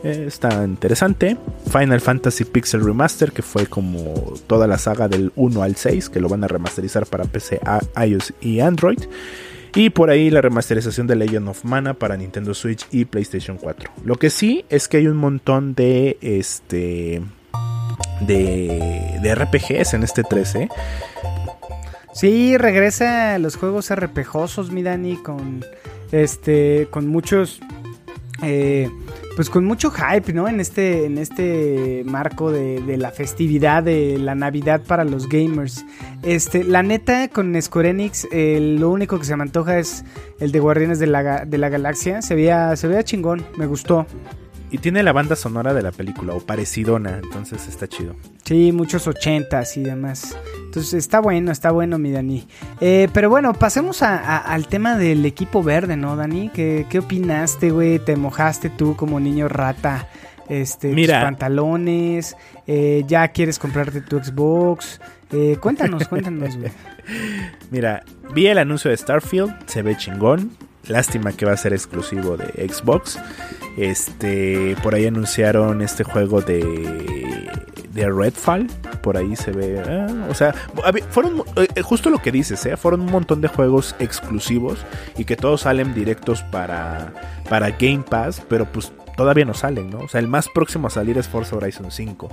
[0.03, 1.37] Eh, está interesante.
[1.70, 6.20] Final Fantasy Pixel Remaster, que fue como toda la saga del 1 al 6, que
[6.20, 7.61] lo van a remasterizar para PC,
[7.96, 9.01] iOS y Android.
[9.75, 13.90] Y por ahí la remasterización de Legend of Mana para Nintendo Switch y PlayStation 4.
[14.05, 17.20] Lo que sí es que hay un montón de este
[18.20, 20.68] de, de RPGs en este 13.
[22.14, 25.62] Sí, regresa a los juegos RPGosos, mi Dani, con
[26.22, 27.61] este, con muchos,
[28.42, 28.90] eh,
[29.35, 30.48] pues con mucho hype, ¿no?
[30.48, 35.85] En este, en este marco de, la festividad de la Navidad para los gamers.
[36.22, 40.05] Este, la neta, con Square Enix, eh, lo único que se me antoja es
[40.40, 42.22] el de Guardianes de la, de la Galaxia.
[42.22, 44.07] Se veía, se veía chingón, me gustó.
[44.70, 48.16] Y tiene la banda sonora de la película, o parecidona, entonces está chido.
[48.44, 50.37] Sí, muchos ochentas y demás.
[50.64, 52.46] Entonces está bueno, está bueno, mi Dani.
[52.81, 56.50] Eh, pero bueno, pasemos a- a- al tema del equipo verde, ¿no, Dani?
[56.52, 58.00] ¿Qué, qué opinaste, güey?
[58.00, 60.09] ¿Te mojaste tú como niño rata?
[60.48, 61.20] Este, Mira.
[61.20, 65.00] tus pantalones, eh, ya quieres comprarte tu Xbox.
[65.33, 66.70] Eh, cuéntanos, cuéntanos, güey.
[67.70, 68.02] Mira,
[68.35, 70.50] vi el anuncio de Starfield, se ve chingón.
[70.88, 73.18] Lástima que va a ser exclusivo de Xbox.
[73.76, 77.36] Este, por ahí anunciaron este juego de
[77.96, 78.66] de Redfall,
[79.00, 80.52] por ahí se ve, ah, o sea,
[81.10, 82.76] fueron eh, justo lo que dices, ¿eh?
[82.76, 84.78] fueron un montón de juegos exclusivos
[85.16, 87.14] y que todos salen directos para
[87.48, 89.98] para Game Pass, pero pues todavía no salen, ¿no?
[90.00, 92.29] O sea, el más próximo a salir es Forza Horizon 5.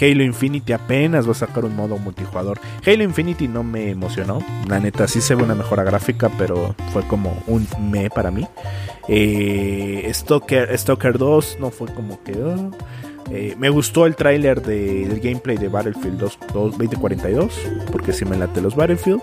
[0.00, 2.58] Halo Infinity apenas va a sacar un modo multijugador.
[2.86, 4.38] Halo Infinity no me emocionó.
[4.68, 8.46] La neta, sí se ve una mejora gráfica, pero fue como un me para mí.
[9.08, 12.32] Eh, Stalker, Stalker 2 no fue como que...
[12.44, 12.70] ah.
[13.28, 17.60] Eh, me gustó el tráiler de- del gameplay de Battlefield 2, 2 2042,
[17.90, 19.20] porque sí me late los Battlefield.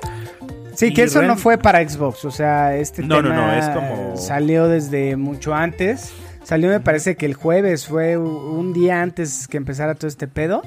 [0.75, 3.47] Sí, Y que eso Ren- no fue para Xbox, o sea, este No, no, tema
[3.47, 6.11] no, es como- salió desde mucho antes.
[6.43, 10.61] Salió me parece que el jueves fue un día antes que empezara todo este pedo.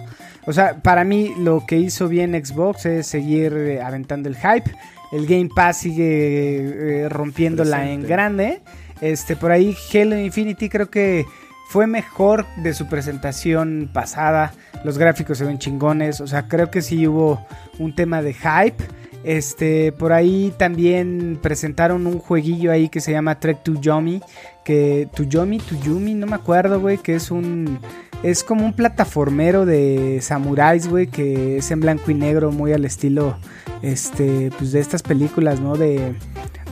[0.47, 4.71] O sea, para mí lo que hizo bien Xbox es seguir eh, aventando el hype.
[5.12, 8.62] El Game Pass sigue eh, rompiéndola en grande.
[9.01, 11.27] Este, por ahí Halo Infinity creo que
[11.69, 14.53] fue mejor de su presentación pasada.
[14.85, 16.21] Los gráficos se ven chingones.
[16.21, 17.45] O sea, creo que sí hubo
[17.79, 18.83] un tema de hype.
[19.25, 24.23] Este, por ahí también presentaron un jueguillo ahí que se llama Trek to Yomi.
[24.66, 26.98] Que to Yomi, to Yumi, no me acuerdo, güey.
[26.98, 27.79] Que es un.
[28.24, 31.07] Es como un plataformero de samuráis, güey.
[31.07, 33.37] Que es en blanco y negro, muy al estilo.
[33.83, 35.76] Este, pues de estas películas, ¿no?
[35.76, 36.14] De.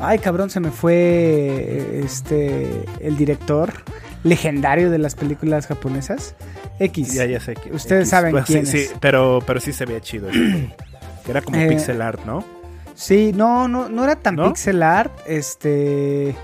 [0.01, 2.01] Ay, cabrón, se me fue.
[2.05, 2.85] Este.
[3.01, 3.73] El director
[4.25, 6.35] legendario de las películas japonesas.
[6.81, 7.15] X.
[7.15, 7.55] Ya, ya sé.
[7.73, 8.95] Ustedes saben Pues, sí, quién sí, es.
[9.01, 10.29] pero, pero sí se veía chido.
[11.29, 12.43] era como Eh, pixel art, ¿no?
[12.97, 14.49] Sí, no, no, no era tan ¿No?
[14.49, 16.35] pixel art, este,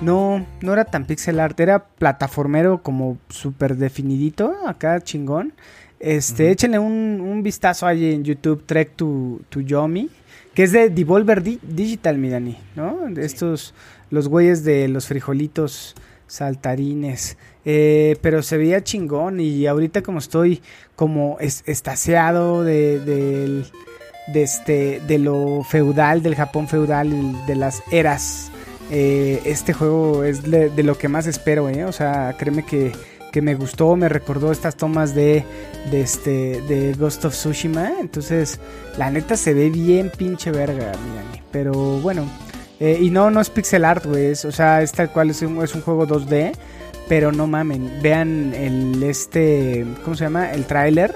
[0.00, 5.52] no, no era tan pixel art, era plataformero como súper definidito, acá chingón.
[5.98, 10.08] Este, échenle un, un vistazo ahí en YouTube, Trek to, to Yomi,
[10.54, 13.00] que es de Devolver Di- Digital, mi Dani, ¿no?
[13.10, 13.74] De Estos,
[14.10, 15.94] los güeyes de los frijolitos
[16.26, 17.36] saltarines.
[17.66, 20.62] Eh, pero se veía chingón y ahorita como estoy
[20.96, 23.66] como es, estaciado de, del
[24.32, 27.10] de este de lo feudal del Japón feudal
[27.46, 28.50] de las eras
[28.90, 31.84] eh, este juego es de, lo que más espero eh.
[31.84, 32.92] o sea créeme que,
[33.32, 35.44] que me gustó me recordó estas tomas de
[35.90, 38.60] de este de Ghost of Tsushima entonces
[38.98, 40.92] la neta se ve bien pinche verga
[41.50, 42.24] pero bueno
[42.78, 45.62] eh, y no no es pixel art güey o sea es tal cual es un,
[45.62, 46.52] es un juego 2D
[47.08, 51.14] pero no mamen vean el este cómo se llama el tráiler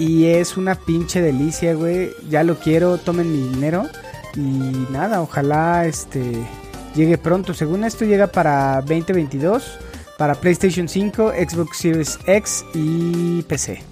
[0.00, 2.12] y es una pinche delicia, güey.
[2.30, 3.86] Ya lo quiero, tomen mi dinero.
[4.34, 6.22] Y nada, ojalá este
[6.94, 7.54] llegue pronto.
[7.54, 9.78] Según esto llega para 2022,
[10.18, 13.82] para PlayStation 5, Xbox Series X y PC.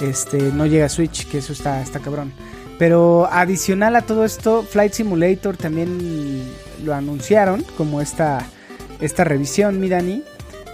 [0.00, 2.32] Este, no llega a Switch, que eso está, está cabrón.
[2.78, 6.42] Pero adicional a todo esto, Flight Simulator también
[6.84, 8.46] lo anunciaron como esta,
[9.00, 10.22] esta revisión, mi Dani.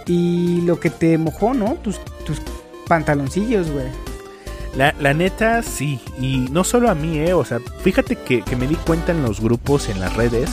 [0.05, 1.75] Y lo que te mojó, ¿no?
[1.75, 2.41] Tus, tus
[2.87, 3.85] pantaloncillos, güey.
[4.75, 6.01] La, la neta, sí.
[6.19, 7.33] Y no solo a mí, ¿eh?
[7.33, 10.49] O sea, fíjate que, que me di cuenta en los grupos, en las redes,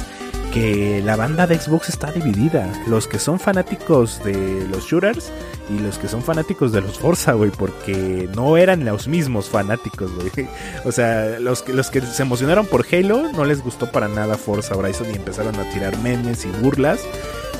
[0.52, 2.70] que la banda de Xbox está dividida.
[2.86, 5.30] Los que son fanáticos de los shooters
[5.68, 10.12] y los que son fanáticos de los Forza, güey, porque no eran los mismos fanáticos,
[10.14, 10.30] güey.
[10.84, 14.36] O sea, los que, los que se emocionaron por Halo no les gustó para nada
[14.36, 17.00] Forza Horizon y empezaron a tirar memes y burlas.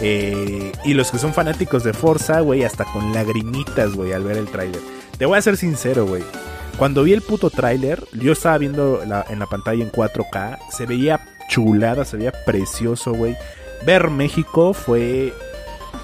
[0.01, 4.39] Eh, y los que son fanáticos de Forza, güey, hasta con lagrimitas, güey, al ver
[4.39, 4.81] el tráiler.
[5.19, 6.23] Te voy a ser sincero, güey.
[6.79, 11.21] Cuando vi el puto tráiler, yo estaba viendo en la pantalla en 4K, se veía
[11.51, 13.37] chulada, se veía precioso, güey.
[13.85, 15.35] Ver México fue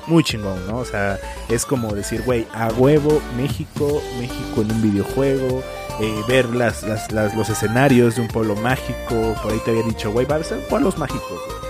[0.09, 0.79] muy chingón, ¿no?
[0.79, 1.19] O sea,
[1.49, 5.63] es como decir, güey, a huevo, México, México en un videojuego,
[6.01, 9.83] eh, ver las, las- las- los escenarios de un pueblo mágico, por ahí te había
[9.85, 11.66] dicho, güey, va a ser pueblos mágicos, güey.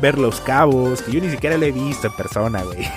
[0.00, 2.88] Ver los cabos, que yo ni siquiera lo he visto en persona, güey.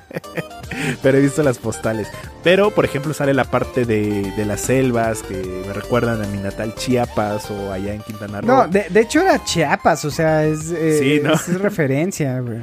[1.02, 2.08] Pero he visto las postales.
[2.42, 5.34] Pero, por ejemplo, sale la parte de, de las selvas que
[5.66, 8.46] me recuerdan a mi natal Chiapas o allá en Quintana Roo.
[8.46, 11.34] No, de, de hecho era Chiapas, o sea, es, eh, Sí, ¿no?
[11.34, 12.58] es referencia, güey.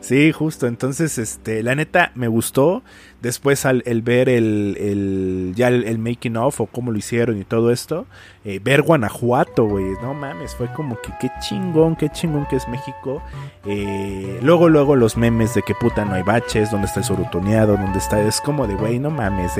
[0.00, 0.66] Sí, justo.
[0.66, 2.82] Entonces, este, la neta me gustó.
[3.22, 7.44] Después al el ver el, el ya el, making of o cómo lo hicieron y
[7.44, 8.06] todo esto,
[8.44, 12.66] eh, ver Guanajuato, güey, no mames, fue como que qué chingón, qué chingón que es
[12.66, 13.22] México.
[13.64, 17.76] Eh, luego, luego los memes de que puta no hay baches, dónde está el sorutoneado,
[17.76, 19.52] dónde está, es como de güey, no mames,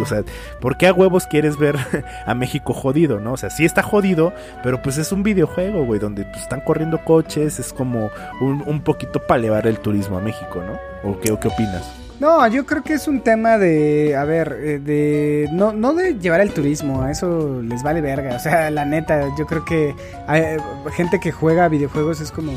[0.00, 0.24] o sea,
[0.58, 1.76] ¿por qué a huevos quieres ver
[2.26, 3.34] a México jodido, no?
[3.34, 7.04] O sea, sí está jodido, pero pues es un videojuego, güey, donde pues, están corriendo
[7.04, 8.10] coches, es como
[8.40, 11.10] un, un poquito para elevar el turismo a México, ¿no?
[11.10, 12.09] ¿O qué, o qué opinas?
[12.20, 16.18] No, yo creo que es un tema de, a ver, eh, de, no, no de
[16.18, 19.94] llevar el turismo, a eso les vale verga, o sea, la neta, yo creo que
[20.26, 20.58] hay,
[20.92, 22.52] gente que juega videojuegos es como,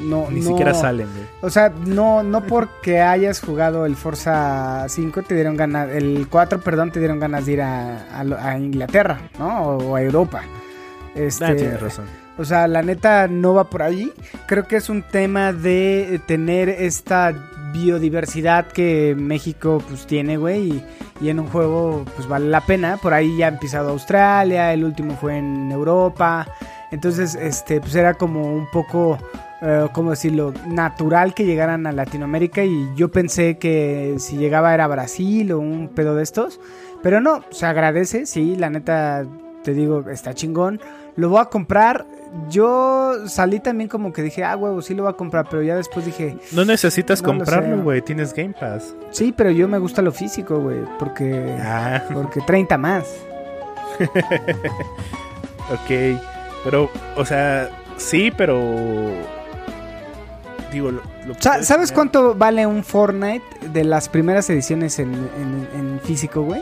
[0.00, 1.24] no, Ni no- siquiera salen, güey.
[1.42, 6.60] O sea, no, no porque hayas jugado el Forza 5 te dieron ganas, el 4,
[6.60, 9.60] perdón, te dieron ganas de ir a, a lo- a Inglaterra, ¿no?
[9.76, 10.42] O a Europa.
[11.14, 12.06] Este, Ah, tienes razón.
[12.36, 14.12] o sea, la neta no va por ahí.
[14.46, 17.32] Creo que es un tema de tener esta
[17.74, 20.82] biodiversidad que México pues tiene, güey,
[21.20, 22.96] y, en un juego pues vale la pena.
[22.96, 26.46] Por ahí ya ha empezado Australia, el último fue en Europa.
[26.90, 29.18] Entonces, este, pues era como un poco,
[29.60, 30.54] eh, ¿cómo decirlo?
[30.68, 35.88] Natural que llegaran a Latinoamérica y yo pensé que si llegaba era Brasil o un
[35.88, 36.60] pedo de estos.
[37.02, 39.26] Pero no, se agradece, sí, la neta,
[39.62, 40.80] te digo, está chingón.
[41.16, 42.06] Lo voy a comprar.
[42.50, 45.76] Yo salí también como que dije, ah, huevo, sí lo voy a comprar, pero ya
[45.76, 48.02] después dije, No necesitas No comprarlo, güey.
[48.02, 48.94] Tienes Game Pass.
[49.12, 53.04] sí, pero yo me gusta lo físico, güey, porque, Ah, porque 30 más.
[55.70, 56.18] ok.
[56.64, 58.60] Pero, o sea, sí, pero.
[60.72, 61.02] Digo, lo,
[61.38, 66.60] ¿Sabes tener- cuánto vale un Fortnite de las primeras ediciones en, en- en físico, güey?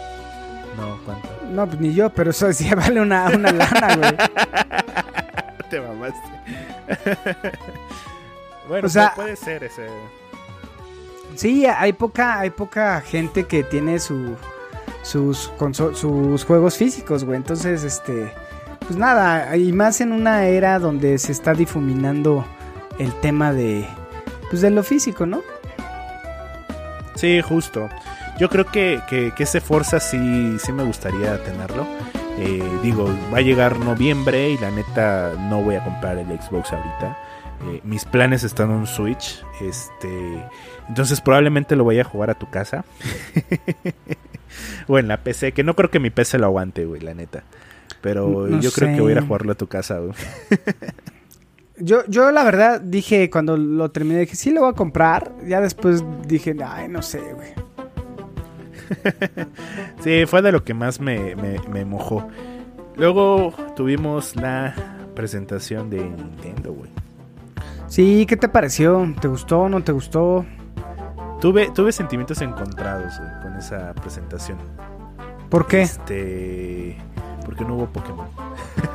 [0.76, 1.28] No, cuánto.
[1.50, 4.16] No, pues ni yo, pero eso sí vale una, una lana, güey.
[5.70, 6.18] Te mamaste.
[8.68, 9.86] bueno, O sea- puede ser ese.
[11.34, 14.36] Sí, hay poca, hay poca gente que tiene su,
[15.02, 15.50] sus,
[15.94, 17.38] sus juegos físicos, güey.
[17.38, 18.32] Entonces, este,
[18.80, 22.44] pues nada, y más en una era donde se está difuminando
[22.98, 23.86] el tema de,
[24.50, 25.40] pues de lo físico, ¿no?
[27.14, 27.88] Sí, justo.
[28.38, 31.86] Yo creo que, que, que ese Forza sí, sí me gustaría tenerlo.
[32.38, 36.72] Eh, digo, va a llegar noviembre y la neta no voy a comprar el Xbox
[36.72, 37.18] ahorita.
[37.66, 39.44] Eh, mis planes están en un Switch.
[39.60, 40.42] Este,
[40.88, 42.84] entonces probablemente lo vaya a jugar a tu casa.
[44.88, 47.44] o en la PC, que no creo que mi PC lo aguante, güey, la neta.
[48.00, 50.14] Pero No yo creo que voy a ir a jugarlo a tu casa, güey.
[51.78, 55.32] Yo, yo la verdad dije, cuando lo terminé, dije, sí lo voy a comprar.
[55.48, 57.54] Ya después dije, ay, no sé, güey.
[60.02, 62.26] Sí, fue de lo que más me, me, me mojó.
[62.96, 64.74] Luego tuvimos la
[65.14, 66.90] presentación de Nintendo, güey.
[67.86, 69.14] Sí, ¿qué te pareció?
[69.20, 69.68] ¿Te gustó?
[69.68, 70.44] ¿No te gustó?
[71.40, 74.58] Tuve, tuve sentimientos encontrados con esa presentación.
[75.48, 75.82] ¿Por qué?
[75.82, 76.96] Este.
[77.44, 78.28] Porque no hubo Pokémon.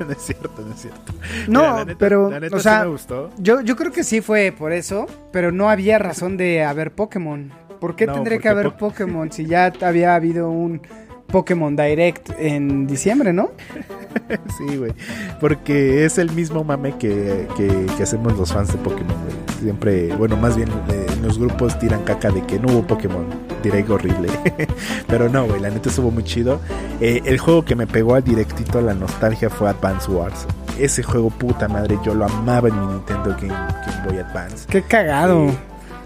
[0.00, 1.12] no es cierto, no es cierto.
[1.48, 3.30] No, Mira, la neta- pero, la neta o sí sea, me gustó.
[3.38, 7.52] Yo, yo creo que sí fue por eso, pero no había razón de haber Pokémon.
[7.84, 10.80] ¿Por qué No, tendría que haber Po- Pokémon si ya había habido un
[11.26, 13.50] Pokémon Direct en diciembre, no?
[14.56, 14.92] Sí, güey.
[15.40, 19.58] Porque es el mismo mame que, que, que hacemos los fans de Pokémon, güey.
[19.60, 23.26] Siempre, bueno, más bien eh, en los grupos tiran caca de que no hubo Pokémon.
[23.62, 24.28] direct horrible.
[25.08, 26.60] Pero no, güey, la neta estuvo muy chido.
[27.00, 30.46] Eh, el juego que me pegó al directito a la nostalgia fue Advance Wars.
[30.78, 34.66] Ese juego, puta madre, yo lo amaba en mi Nintendo Game, Game Boy Advance.
[34.70, 35.46] Qué cagado.
[35.48, 35.54] Eh,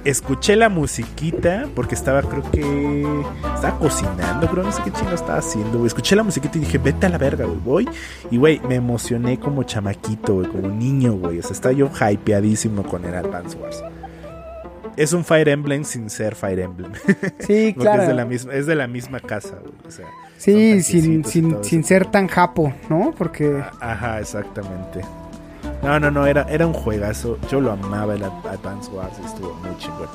[0.04, 3.06] escuché la musiquita porque estaba, creo que.
[3.54, 5.86] Estaba cocinando, creo, no sé qué chingo estaba haciendo, güey.
[5.86, 7.88] Escuché la musiquita y dije, vete a la verga, güey, voy.
[8.30, 11.38] Y, güey, me emocioné como chamaquito, güey, como niño, güey.
[11.38, 13.82] O sea, estaba yo hypeadísimo con el Advance Wars.
[14.96, 16.92] Es un Fire Emblem sin ser Fire Emblem.
[17.38, 18.02] Sí, claro.
[18.02, 19.74] Es de la misma, es de la misma casa, güey.
[19.86, 20.06] O sea,
[20.38, 23.12] Sí, sin, sin, sin ser tan japo, ¿no?
[23.16, 25.00] Porque Ajá, exactamente.
[25.82, 27.38] No, no, no, era, era un juegazo.
[27.50, 30.08] Yo lo amaba el Ad- Advance Wars, estuvo muy chingón.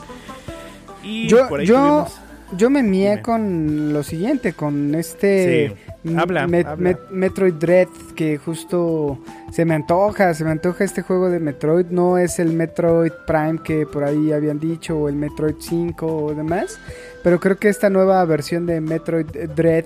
[1.03, 2.19] Y yo, por ahí yo, tuvimos-
[2.57, 3.21] yo me mié Dime.
[3.21, 5.75] con lo siguiente, con este
[6.05, 6.91] Sí, habla, Met- habla.
[6.91, 9.17] Met- Metroid Dread, que justo
[9.51, 13.59] se me antoja, se me antoja este juego de Metroid, no es el Metroid Prime
[13.63, 16.79] que por ahí habían dicho, o el Metroid 5 o demás,
[17.23, 19.25] pero creo que esta nueva versión de Metroid
[19.55, 19.85] Dread,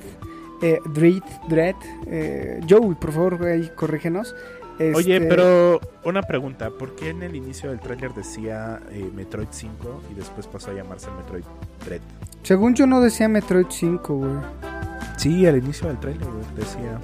[0.62, 1.76] eh, Dread, Dread,
[2.08, 4.36] eh, Joe, por favor, ahí corrígenos.
[4.80, 9.48] Oye, Este, pero una pregunta, ¿por qué en el inicio del tráiler decía eh, Metroid
[9.50, 11.44] 5 y después pasó a llamarse Metroid
[11.86, 12.02] Dread?
[12.44, 14.32] Según yo no decía Metroid 5, güey.
[15.18, 17.00] Sí, al inicio del tráiler güey, decía,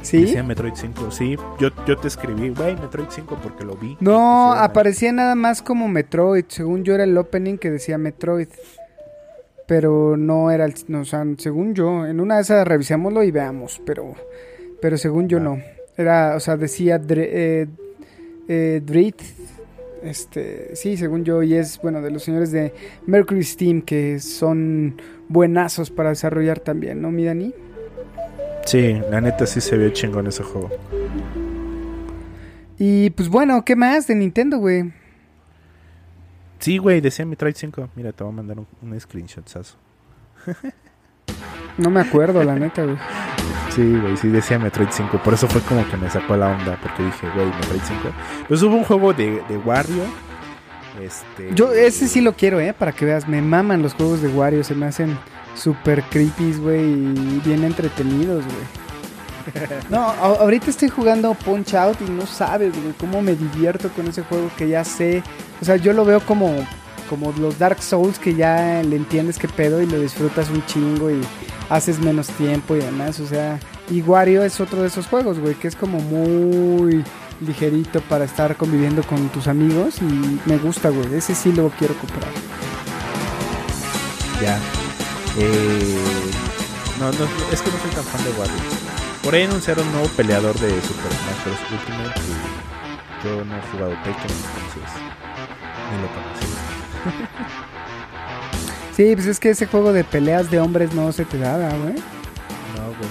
[0.00, 0.22] ¿Sí?
[0.22, 1.10] decía Metroid 5.
[1.10, 3.96] Sí, yo, yo te escribí, güey, Metroid 5 porque lo vi.
[4.00, 4.60] No, ahí.
[4.62, 6.46] aparecía nada más como Metroid.
[6.48, 8.48] Según yo era el opening que decía Metroid.
[9.68, 10.74] Pero no era el...
[10.88, 13.80] No, o sea, según yo, en una de esas revisémoslo y veamos.
[13.86, 14.14] Pero,
[14.80, 15.58] pero según yo no.
[15.96, 17.66] Era, o sea, decía Dre- eh,
[18.48, 19.14] eh, Dread.
[20.02, 22.74] Este, sí, según yo, y es, bueno, de los señores de
[23.06, 27.54] Mercury Steam, que son buenazos para desarrollar también, ¿no, mi Dani?
[28.66, 30.70] Sí, la neta sí se vio chingón ese juego.
[32.78, 34.92] Y pues bueno, ¿qué más de Nintendo, güey?
[36.58, 37.88] Sí, güey, decía Metroid 5.
[37.94, 39.76] Mira, te voy a mandar un, un screenshotazo.
[41.78, 42.96] No me acuerdo, la neta, güey.
[43.70, 45.18] Sí, güey, sí decía Metroid 5.
[45.18, 46.78] Por eso fue como que me sacó la onda.
[46.82, 48.00] Porque dije, güey, Metroid 5.
[48.48, 50.04] Pues hubo un juego de, de Wario.
[51.00, 51.54] Este.
[51.54, 52.74] Yo ese sí lo quiero, ¿eh?
[52.74, 55.18] Para que veas, me maman los juegos de Wario, se me hacen
[55.54, 58.82] super creepy, güey, y bien entretenidos, güey.
[59.90, 64.22] No, ahorita estoy jugando Punch Out y no sabes, güey, cómo me divierto con ese
[64.22, 65.22] juego que ya sé.
[65.60, 66.54] O sea, yo lo veo como,
[67.10, 71.10] como los Dark Souls que ya le entiendes qué pedo y lo disfrutas un chingo
[71.10, 71.20] y
[71.68, 73.20] haces menos tiempo y demás.
[73.20, 73.58] O sea,
[73.90, 77.04] y Wario es otro de esos juegos, güey, que es como muy
[77.40, 81.14] ligerito para estar conviviendo con tus amigos y me gusta, güey.
[81.14, 82.30] Ese sí lo quiero comprar.
[84.40, 84.58] Ya.
[85.38, 85.98] Eh,
[86.98, 88.54] no, no, es que no soy tan fan de Wario.
[89.22, 91.58] Por ahí anunciaron un nuevo peleador de Super Smash Bros.
[91.70, 92.20] Ultimate.
[92.20, 94.92] y yo no he jugado Tekken, entonces.
[95.90, 97.66] Ni lo conocí.
[98.96, 101.94] Sí, pues es que ese juego de peleas de hombres no se te da, güey.
[101.94, 103.10] No, güey.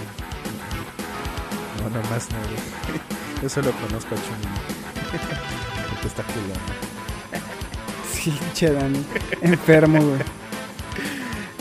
[1.82, 3.01] No, nomás no, güey.
[3.41, 4.47] Yo solo conozco a Chun-Li.
[5.89, 6.59] Porque está culando.
[8.13, 9.03] Sí, che, Dani.
[9.41, 10.19] Enfermo, güey.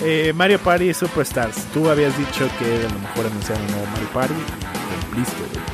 [0.02, 1.56] Eh, Mario Party Superstars.
[1.72, 5.64] Tú habías dicho que a lo mejor anunciaron un nuevo Mario Party y cumpliste, güey.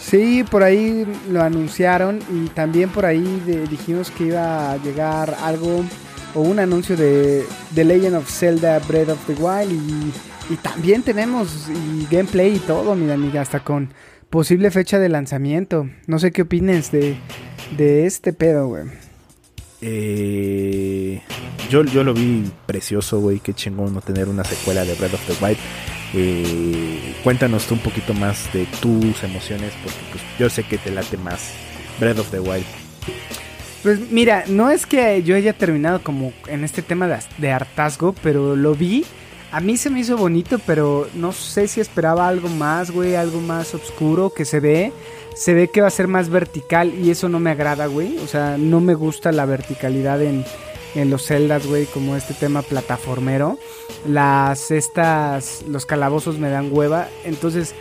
[0.00, 5.36] Sí, por ahí lo anunciaron y también por ahí de- dijimos que iba a llegar
[5.40, 5.84] algo
[6.34, 10.12] o un anuncio de The Legend of Zelda Breath of the Wild y,
[10.62, 11.68] también tenemos
[12.10, 13.94] gameplay y todo, mira, amiga, hasta con
[14.28, 15.88] posible fecha de lanzamiento.
[16.06, 17.16] No sé qué opines de,
[17.78, 18.84] de este pedo, güey.
[19.80, 21.22] Eh,
[21.70, 23.40] yo, yo lo vi precioso, güey.
[23.40, 25.58] Qué chingón no tener una secuela de Breath of the Wild.
[26.14, 30.90] Eh, cuéntanos tú un poquito más de tus emociones, porque pues, yo sé que te
[30.90, 31.52] late más
[31.98, 32.83] Breath of the Wild.
[33.84, 37.06] Pues mira, no es que yo haya terminado como en este tema
[37.36, 39.04] de, hartazgo, pero lo vi.
[39.52, 43.42] A mí se me hizo bonito, pero no sé si esperaba algo más, güey, algo
[43.42, 44.90] más oscuro que se ve.
[45.36, 48.16] Se ve que va a ser más vertical y eso no me agrada, güey.
[48.20, 50.46] O sea, no me gusta la verticalidad en,
[50.94, 53.58] en los celdas, güey, como este tema plataformero.
[54.08, 57.08] Las, estas, los calabozos me dan hueva.
[57.24, 57.74] Entonces,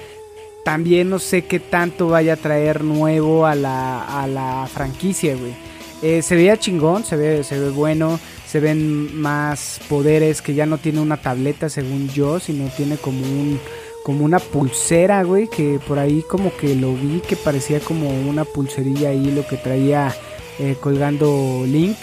[0.65, 5.55] también no sé qué tanto vaya a traer nuevo a la, a la franquicia, güey.
[6.03, 10.65] Eh, se veía chingón, se ve, se ve bueno, se ven más poderes que ya
[10.65, 13.59] no tiene una tableta según yo, sino tiene como un
[14.03, 18.43] como una pulsera, güey, que por ahí como que lo vi que parecía como una
[18.43, 20.13] pulserilla ahí lo que traía
[20.59, 21.97] eh, colgando Link.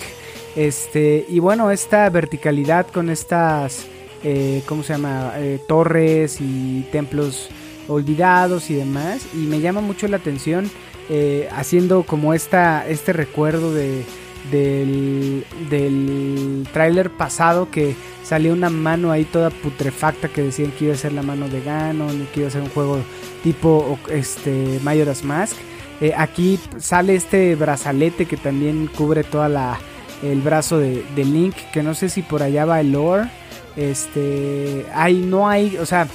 [0.57, 3.87] Este, y bueno, esta verticalidad con estas
[4.23, 5.33] eh, ¿cómo se llama?
[5.37, 7.49] Eh, torres y templos
[7.89, 9.27] olvidados y demás.
[9.35, 10.71] Y me llama mucho la atención
[11.13, 14.05] eh, haciendo como esta, este recuerdo de,
[14.53, 20.95] del, del tráiler pasado que salió una mano ahí toda putrefacta que decían que iba
[20.95, 23.01] a ser la mano de Ganon y que iba a ser un juego
[23.43, 25.57] tipo este Majora's Mask.
[26.01, 29.79] Eh, aquí sale este brazalete que también cubre toda la
[30.23, 33.29] el brazo de, de, Link, que no sé si por allá va el lore.
[33.77, 36.07] Este, hay no hay, o sea,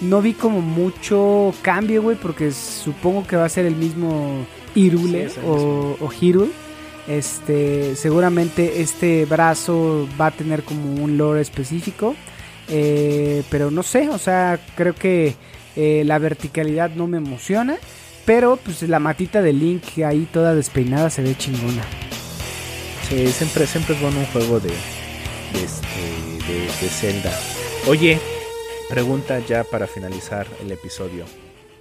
[0.00, 5.28] no vi como mucho cambio, güey, porque supongo que va a ser el mismo Hirule
[5.46, 6.50] o, o Hirule.
[7.06, 12.14] Este, seguramente este brazo va a tener como un lore específico.
[12.68, 15.34] Eh, pero no sé, o sea, creo que
[15.76, 17.76] eh, la verticalidad no me emociona.
[18.24, 21.84] Pero pues la matita de Link ahí toda despeinada se ve chingona.
[23.08, 27.38] Sí, siempre, siempre es bueno un juego de, de, este, de, de Zelda.
[27.86, 28.18] Oye,
[28.88, 31.24] pregunta ya para finalizar el episodio.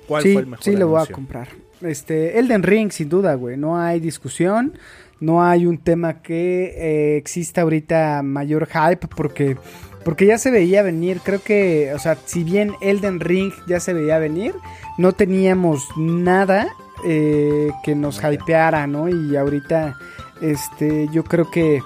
[0.07, 1.15] ¿Cuál sí, fue el mejor Sí, lo voy a anuncio?
[1.15, 1.47] comprar.
[1.81, 3.57] Este, Elden Ring, sin duda, güey.
[3.57, 4.77] No hay discusión.
[5.19, 9.55] No hay un tema que eh, exista ahorita mayor hype porque,
[10.03, 11.21] porque ya se veía venir.
[11.23, 14.53] Creo que, o sea, si bien Elden Ring ya se veía venir,
[14.97, 16.67] no teníamos nada
[17.05, 19.07] eh, que nos hypeara, ¿no?
[19.07, 19.97] Y ahorita,
[20.41, 21.81] este, yo creo que,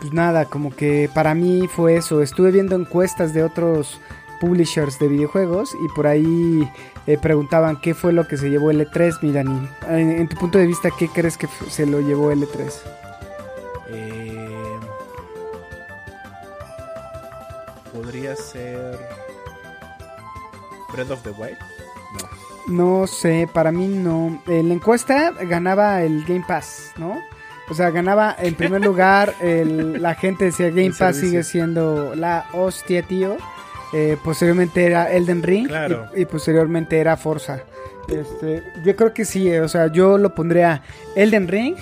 [0.00, 2.22] pues nada, como que para mí fue eso.
[2.22, 4.00] Estuve viendo encuestas de otros
[4.42, 6.68] publishers de videojuegos y por ahí
[7.06, 9.68] eh, preguntaban qué fue lo que se llevó L3, mi Dani.
[9.88, 12.72] En, en, tu punto de vista, ¿qué crees que se lo llevó L3?
[13.90, 14.78] Eh,
[17.92, 18.98] podría ser
[20.92, 21.58] Breath of the Wild.
[22.66, 23.00] No.
[23.00, 24.42] no sé, para mí no.
[24.48, 27.16] En la encuesta ganaba el Game Pass, ¿no?
[27.70, 32.46] O sea, ganaba en primer lugar, el, la gente decía Game Pass sigue siendo la
[32.52, 33.36] hostia, tío.
[33.92, 36.06] Eh, posteriormente era Elden Ring Claro.
[36.16, 37.60] y, y posteriormente era Forza.
[38.08, 40.82] Este, yo creo que sí, eh, o sea, yo lo pondría
[41.14, 41.76] Elden Ring,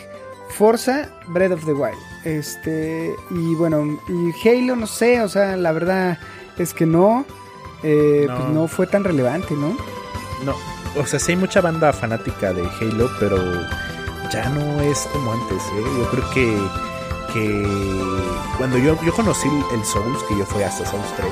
[0.51, 1.97] Forza, Breath of the Wild.
[2.25, 6.19] Este, y bueno, y Halo, no sé, o sea, la verdad
[6.59, 7.25] es que no,
[7.83, 8.37] eh, No.
[8.37, 9.77] pues no fue tan relevante, ¿no?
[10.45, 10.55] No,
[11.01, 13.39] o sea, sí hay mucha banda fanática de Halo, pero
[14.33, 15.85] ya no es como antes, ¿eh?
[15.99, 16.59] Yo creo que,
[17.33, 17.67] que
[18.59, 21.29] cuando yo, yo conocí el Souls, que yo fui hasta Souls 3,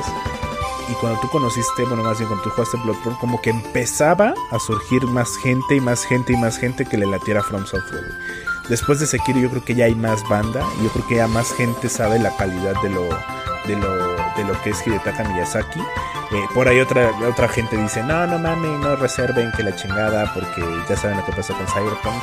[0.88, 4.58] y cuando tú conociste, bueno, más bien cuando tú jugaste Bloodborne, como que empezaba a
[4.58, 8.04] surgir más gente y más gente y más gente que le latiera From Software.
[8.68, 11.28] Después de Sekiro yo creo que ya hay más banda, y yo creo que ya
[11.28, 13.04] más gente sabe la calidad de lo,
[13.66, 15.80] de lo, de lo que es Hidetaka Miyazaki.
[15.80, 20.32] Eh, por ahí otra, otra gente dice, no, no mames, no reserven que la chingada,
[20.34, 22.22] porque ya saben lo que pasó con Cyberpunk.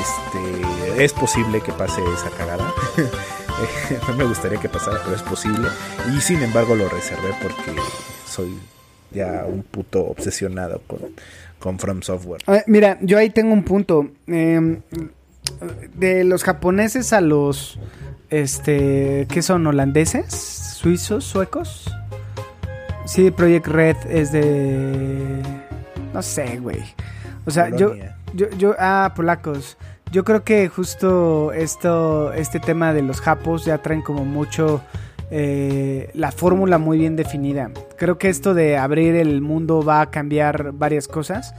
[0.00, 2.72] Este, es posible que pase esa cagada.
[3.62, 5.68] Eh, no me gustaría que pasara, pero es posible.
[6.14, 7.80] Y sin embargo lo reservé porque
[8.26, 8.58] soy
[9.10, 11.00] ya un puto obsesionado con,
[11.58, 12.42] con From Software.
[12.66, 14.08] Mira, yo ahí tengo un punto.
[14.26, 14.78] Eh,
[15.94, 17.78] de los japoneses a los,
[18.30, 19.66] este, ¿qué son?
[19.66, 20.32] ¿Holandeses?
[20.32, 21.24] ¿Suizos?
[21.24, 21.90] ¿Suecos?
[23.06, 25.42] Sí, Project Red es de...
[26.12, 26.82] No sé, güey.
[27.44, 27.94] O sea, yo,
[28.32, 29.76] yo, yo, ah, polacos.
[30.12, 34.80] Yo creo que justo esto, este tema de los japos ya traen como mucho
[35.30, 37.70] eh, la fórmula muy bien definida.
[37.96, 41.54] Creo que esto de abrir el mundo va a cambiar varias cosas,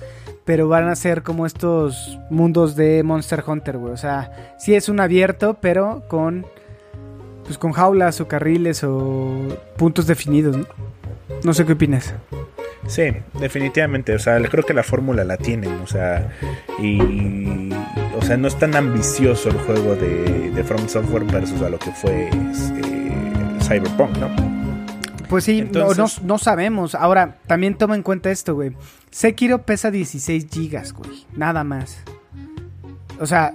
[0.46, 3.94] pero van a ser como estos mundos de Monster Hunter, güey.
[3.94, 6.46] O sea, sí es un abierto, pero con,
[7.44, 9.40] pues con jaulas o carriles o
[9.78, 10.66] puntos definidos, ¿no?
[11.44, 12.14] No sé qué opinas.
[12.88, 13.04] Sí,
[13.40, 14.14] definitivamente.
[14.16, 15.74] O sea, creo que la fórmula la tienen.
[15.82, 16.30] O sea,
[16.80, 17.70] y.
[18.18, 21.78] O sea, no es tan ambicioso el juego de, de From Software versus a lo
[21.80, 24.30] que fue eh, Cyberpunk, ¿no?
[25.30, 26.96] Pues sí, no- Entonces- no, no sabemos.
[26.96, 28.72] Ahora, también toma en cuenta esto, güey.
[29.12, 31.26] Sekiro pesa 16 gigas, güey.
[31.36, 31.98] Nada más.
[33.20, 33.54] O sea,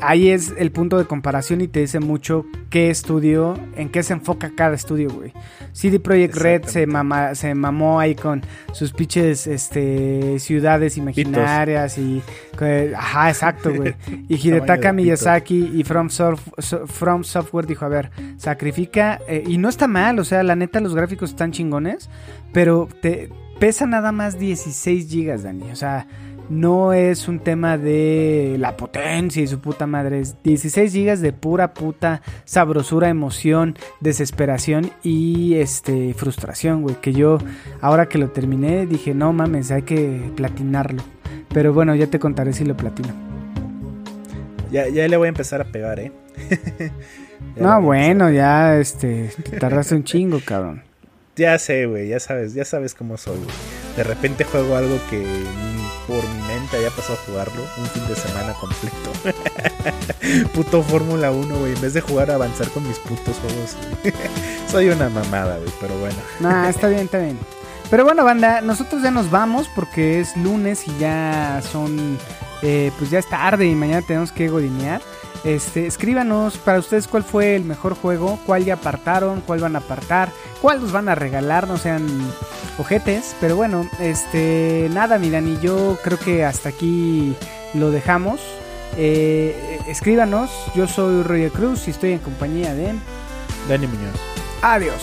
[0.00, 4.12] ahí es el punto de comparación y te dice mucho qué estudio, en qué se
[4.12, 5.32] enfoca cada estudio, güey.
[5.72, 8.42] CD Projekt Red se, mama- se mamó ahí con
[8.72, 12.22] sus pinches este, ciudades imaginarias y...
[12.96, 13.94] ajá, exacto, güey.
[14.28, 14.92] Y Hidetaka.
[14.92, 19.20] Miyazaki y From, Sof- So- From Software dijo, a ver, sacrifica...
[19.28, 22.10] eh, y no está mal, o sea, la neta los gráficos están chingones,
[22.52, 23.30] pero te
[23.60, 25.70] pesa nada más 16 gigas, Dani.
[25.70, 26.06] O sea,
[26.50, 30.20] no es un tema de la potencia y su puta madre.
[30.20, 36.96] Es 16 gigas de pura puta sabrosura, emoción, desesperación y este frustración, güey.
[36.96, 37.38] Que yo,
[37.80, 41.02] ahora que lo terminé, dije, no mames, hay que platinarlo.
[41.48, 43.14] Pero bueno, ya te contaré si lo platino.
[44.70, 46.12] Ya, ya le voy a empezar a pegar, ¿eh?
[47.56, 50.82] No, bueno, ya este, te tardaste un chingo, cabrón.
[51.36, 53.50] Ya sé, güey, ya sabes, ya sabes cómo soy, güey.
[53.96, 55.24] De repente juego algo que
[56.10, 59.12] por mi gente haya pasado a jugarlo un fin de semana completo.
[60.54, 61.74] Puto Fórmula 1, güey.
[61.74, 63.76] En vez de jugar a avanzar con mis putos juegos.
[64.70, 66.16] Soy una mamada, güey, pero bueno.
[66.40, 67.38] Nah, está bien, está bien.
[67.90, 72.18] Pero bueno, banda, nosotros ya nos vamos porque es lunes y ya son.
[72.62, 75.00] eh, pues ya es tarde y mañana tenemos que godinear.
[75.44, 79.78] Este, escríbanos para ustedes cuál fue el mejor juego, cuál ya apartaron, cuál van a
[79.78, 80.30] apartar,
[80.60, 82.06] cuál nos van a regalar, no sean
[82.78, 83.34] ojetes.
[83.40, 87.34] Pero bueno, este, nada, mi Dani, yo creo que hasta aquí
[87.74, 88.40] lo dejamos.
[88.96, 92.94] Eh, escríbanos, yo soy Roger Cruz y estoy en compañía de.
[93.68, 94.14] Dani Muñoz.
[94.62, 95.02] Adiós.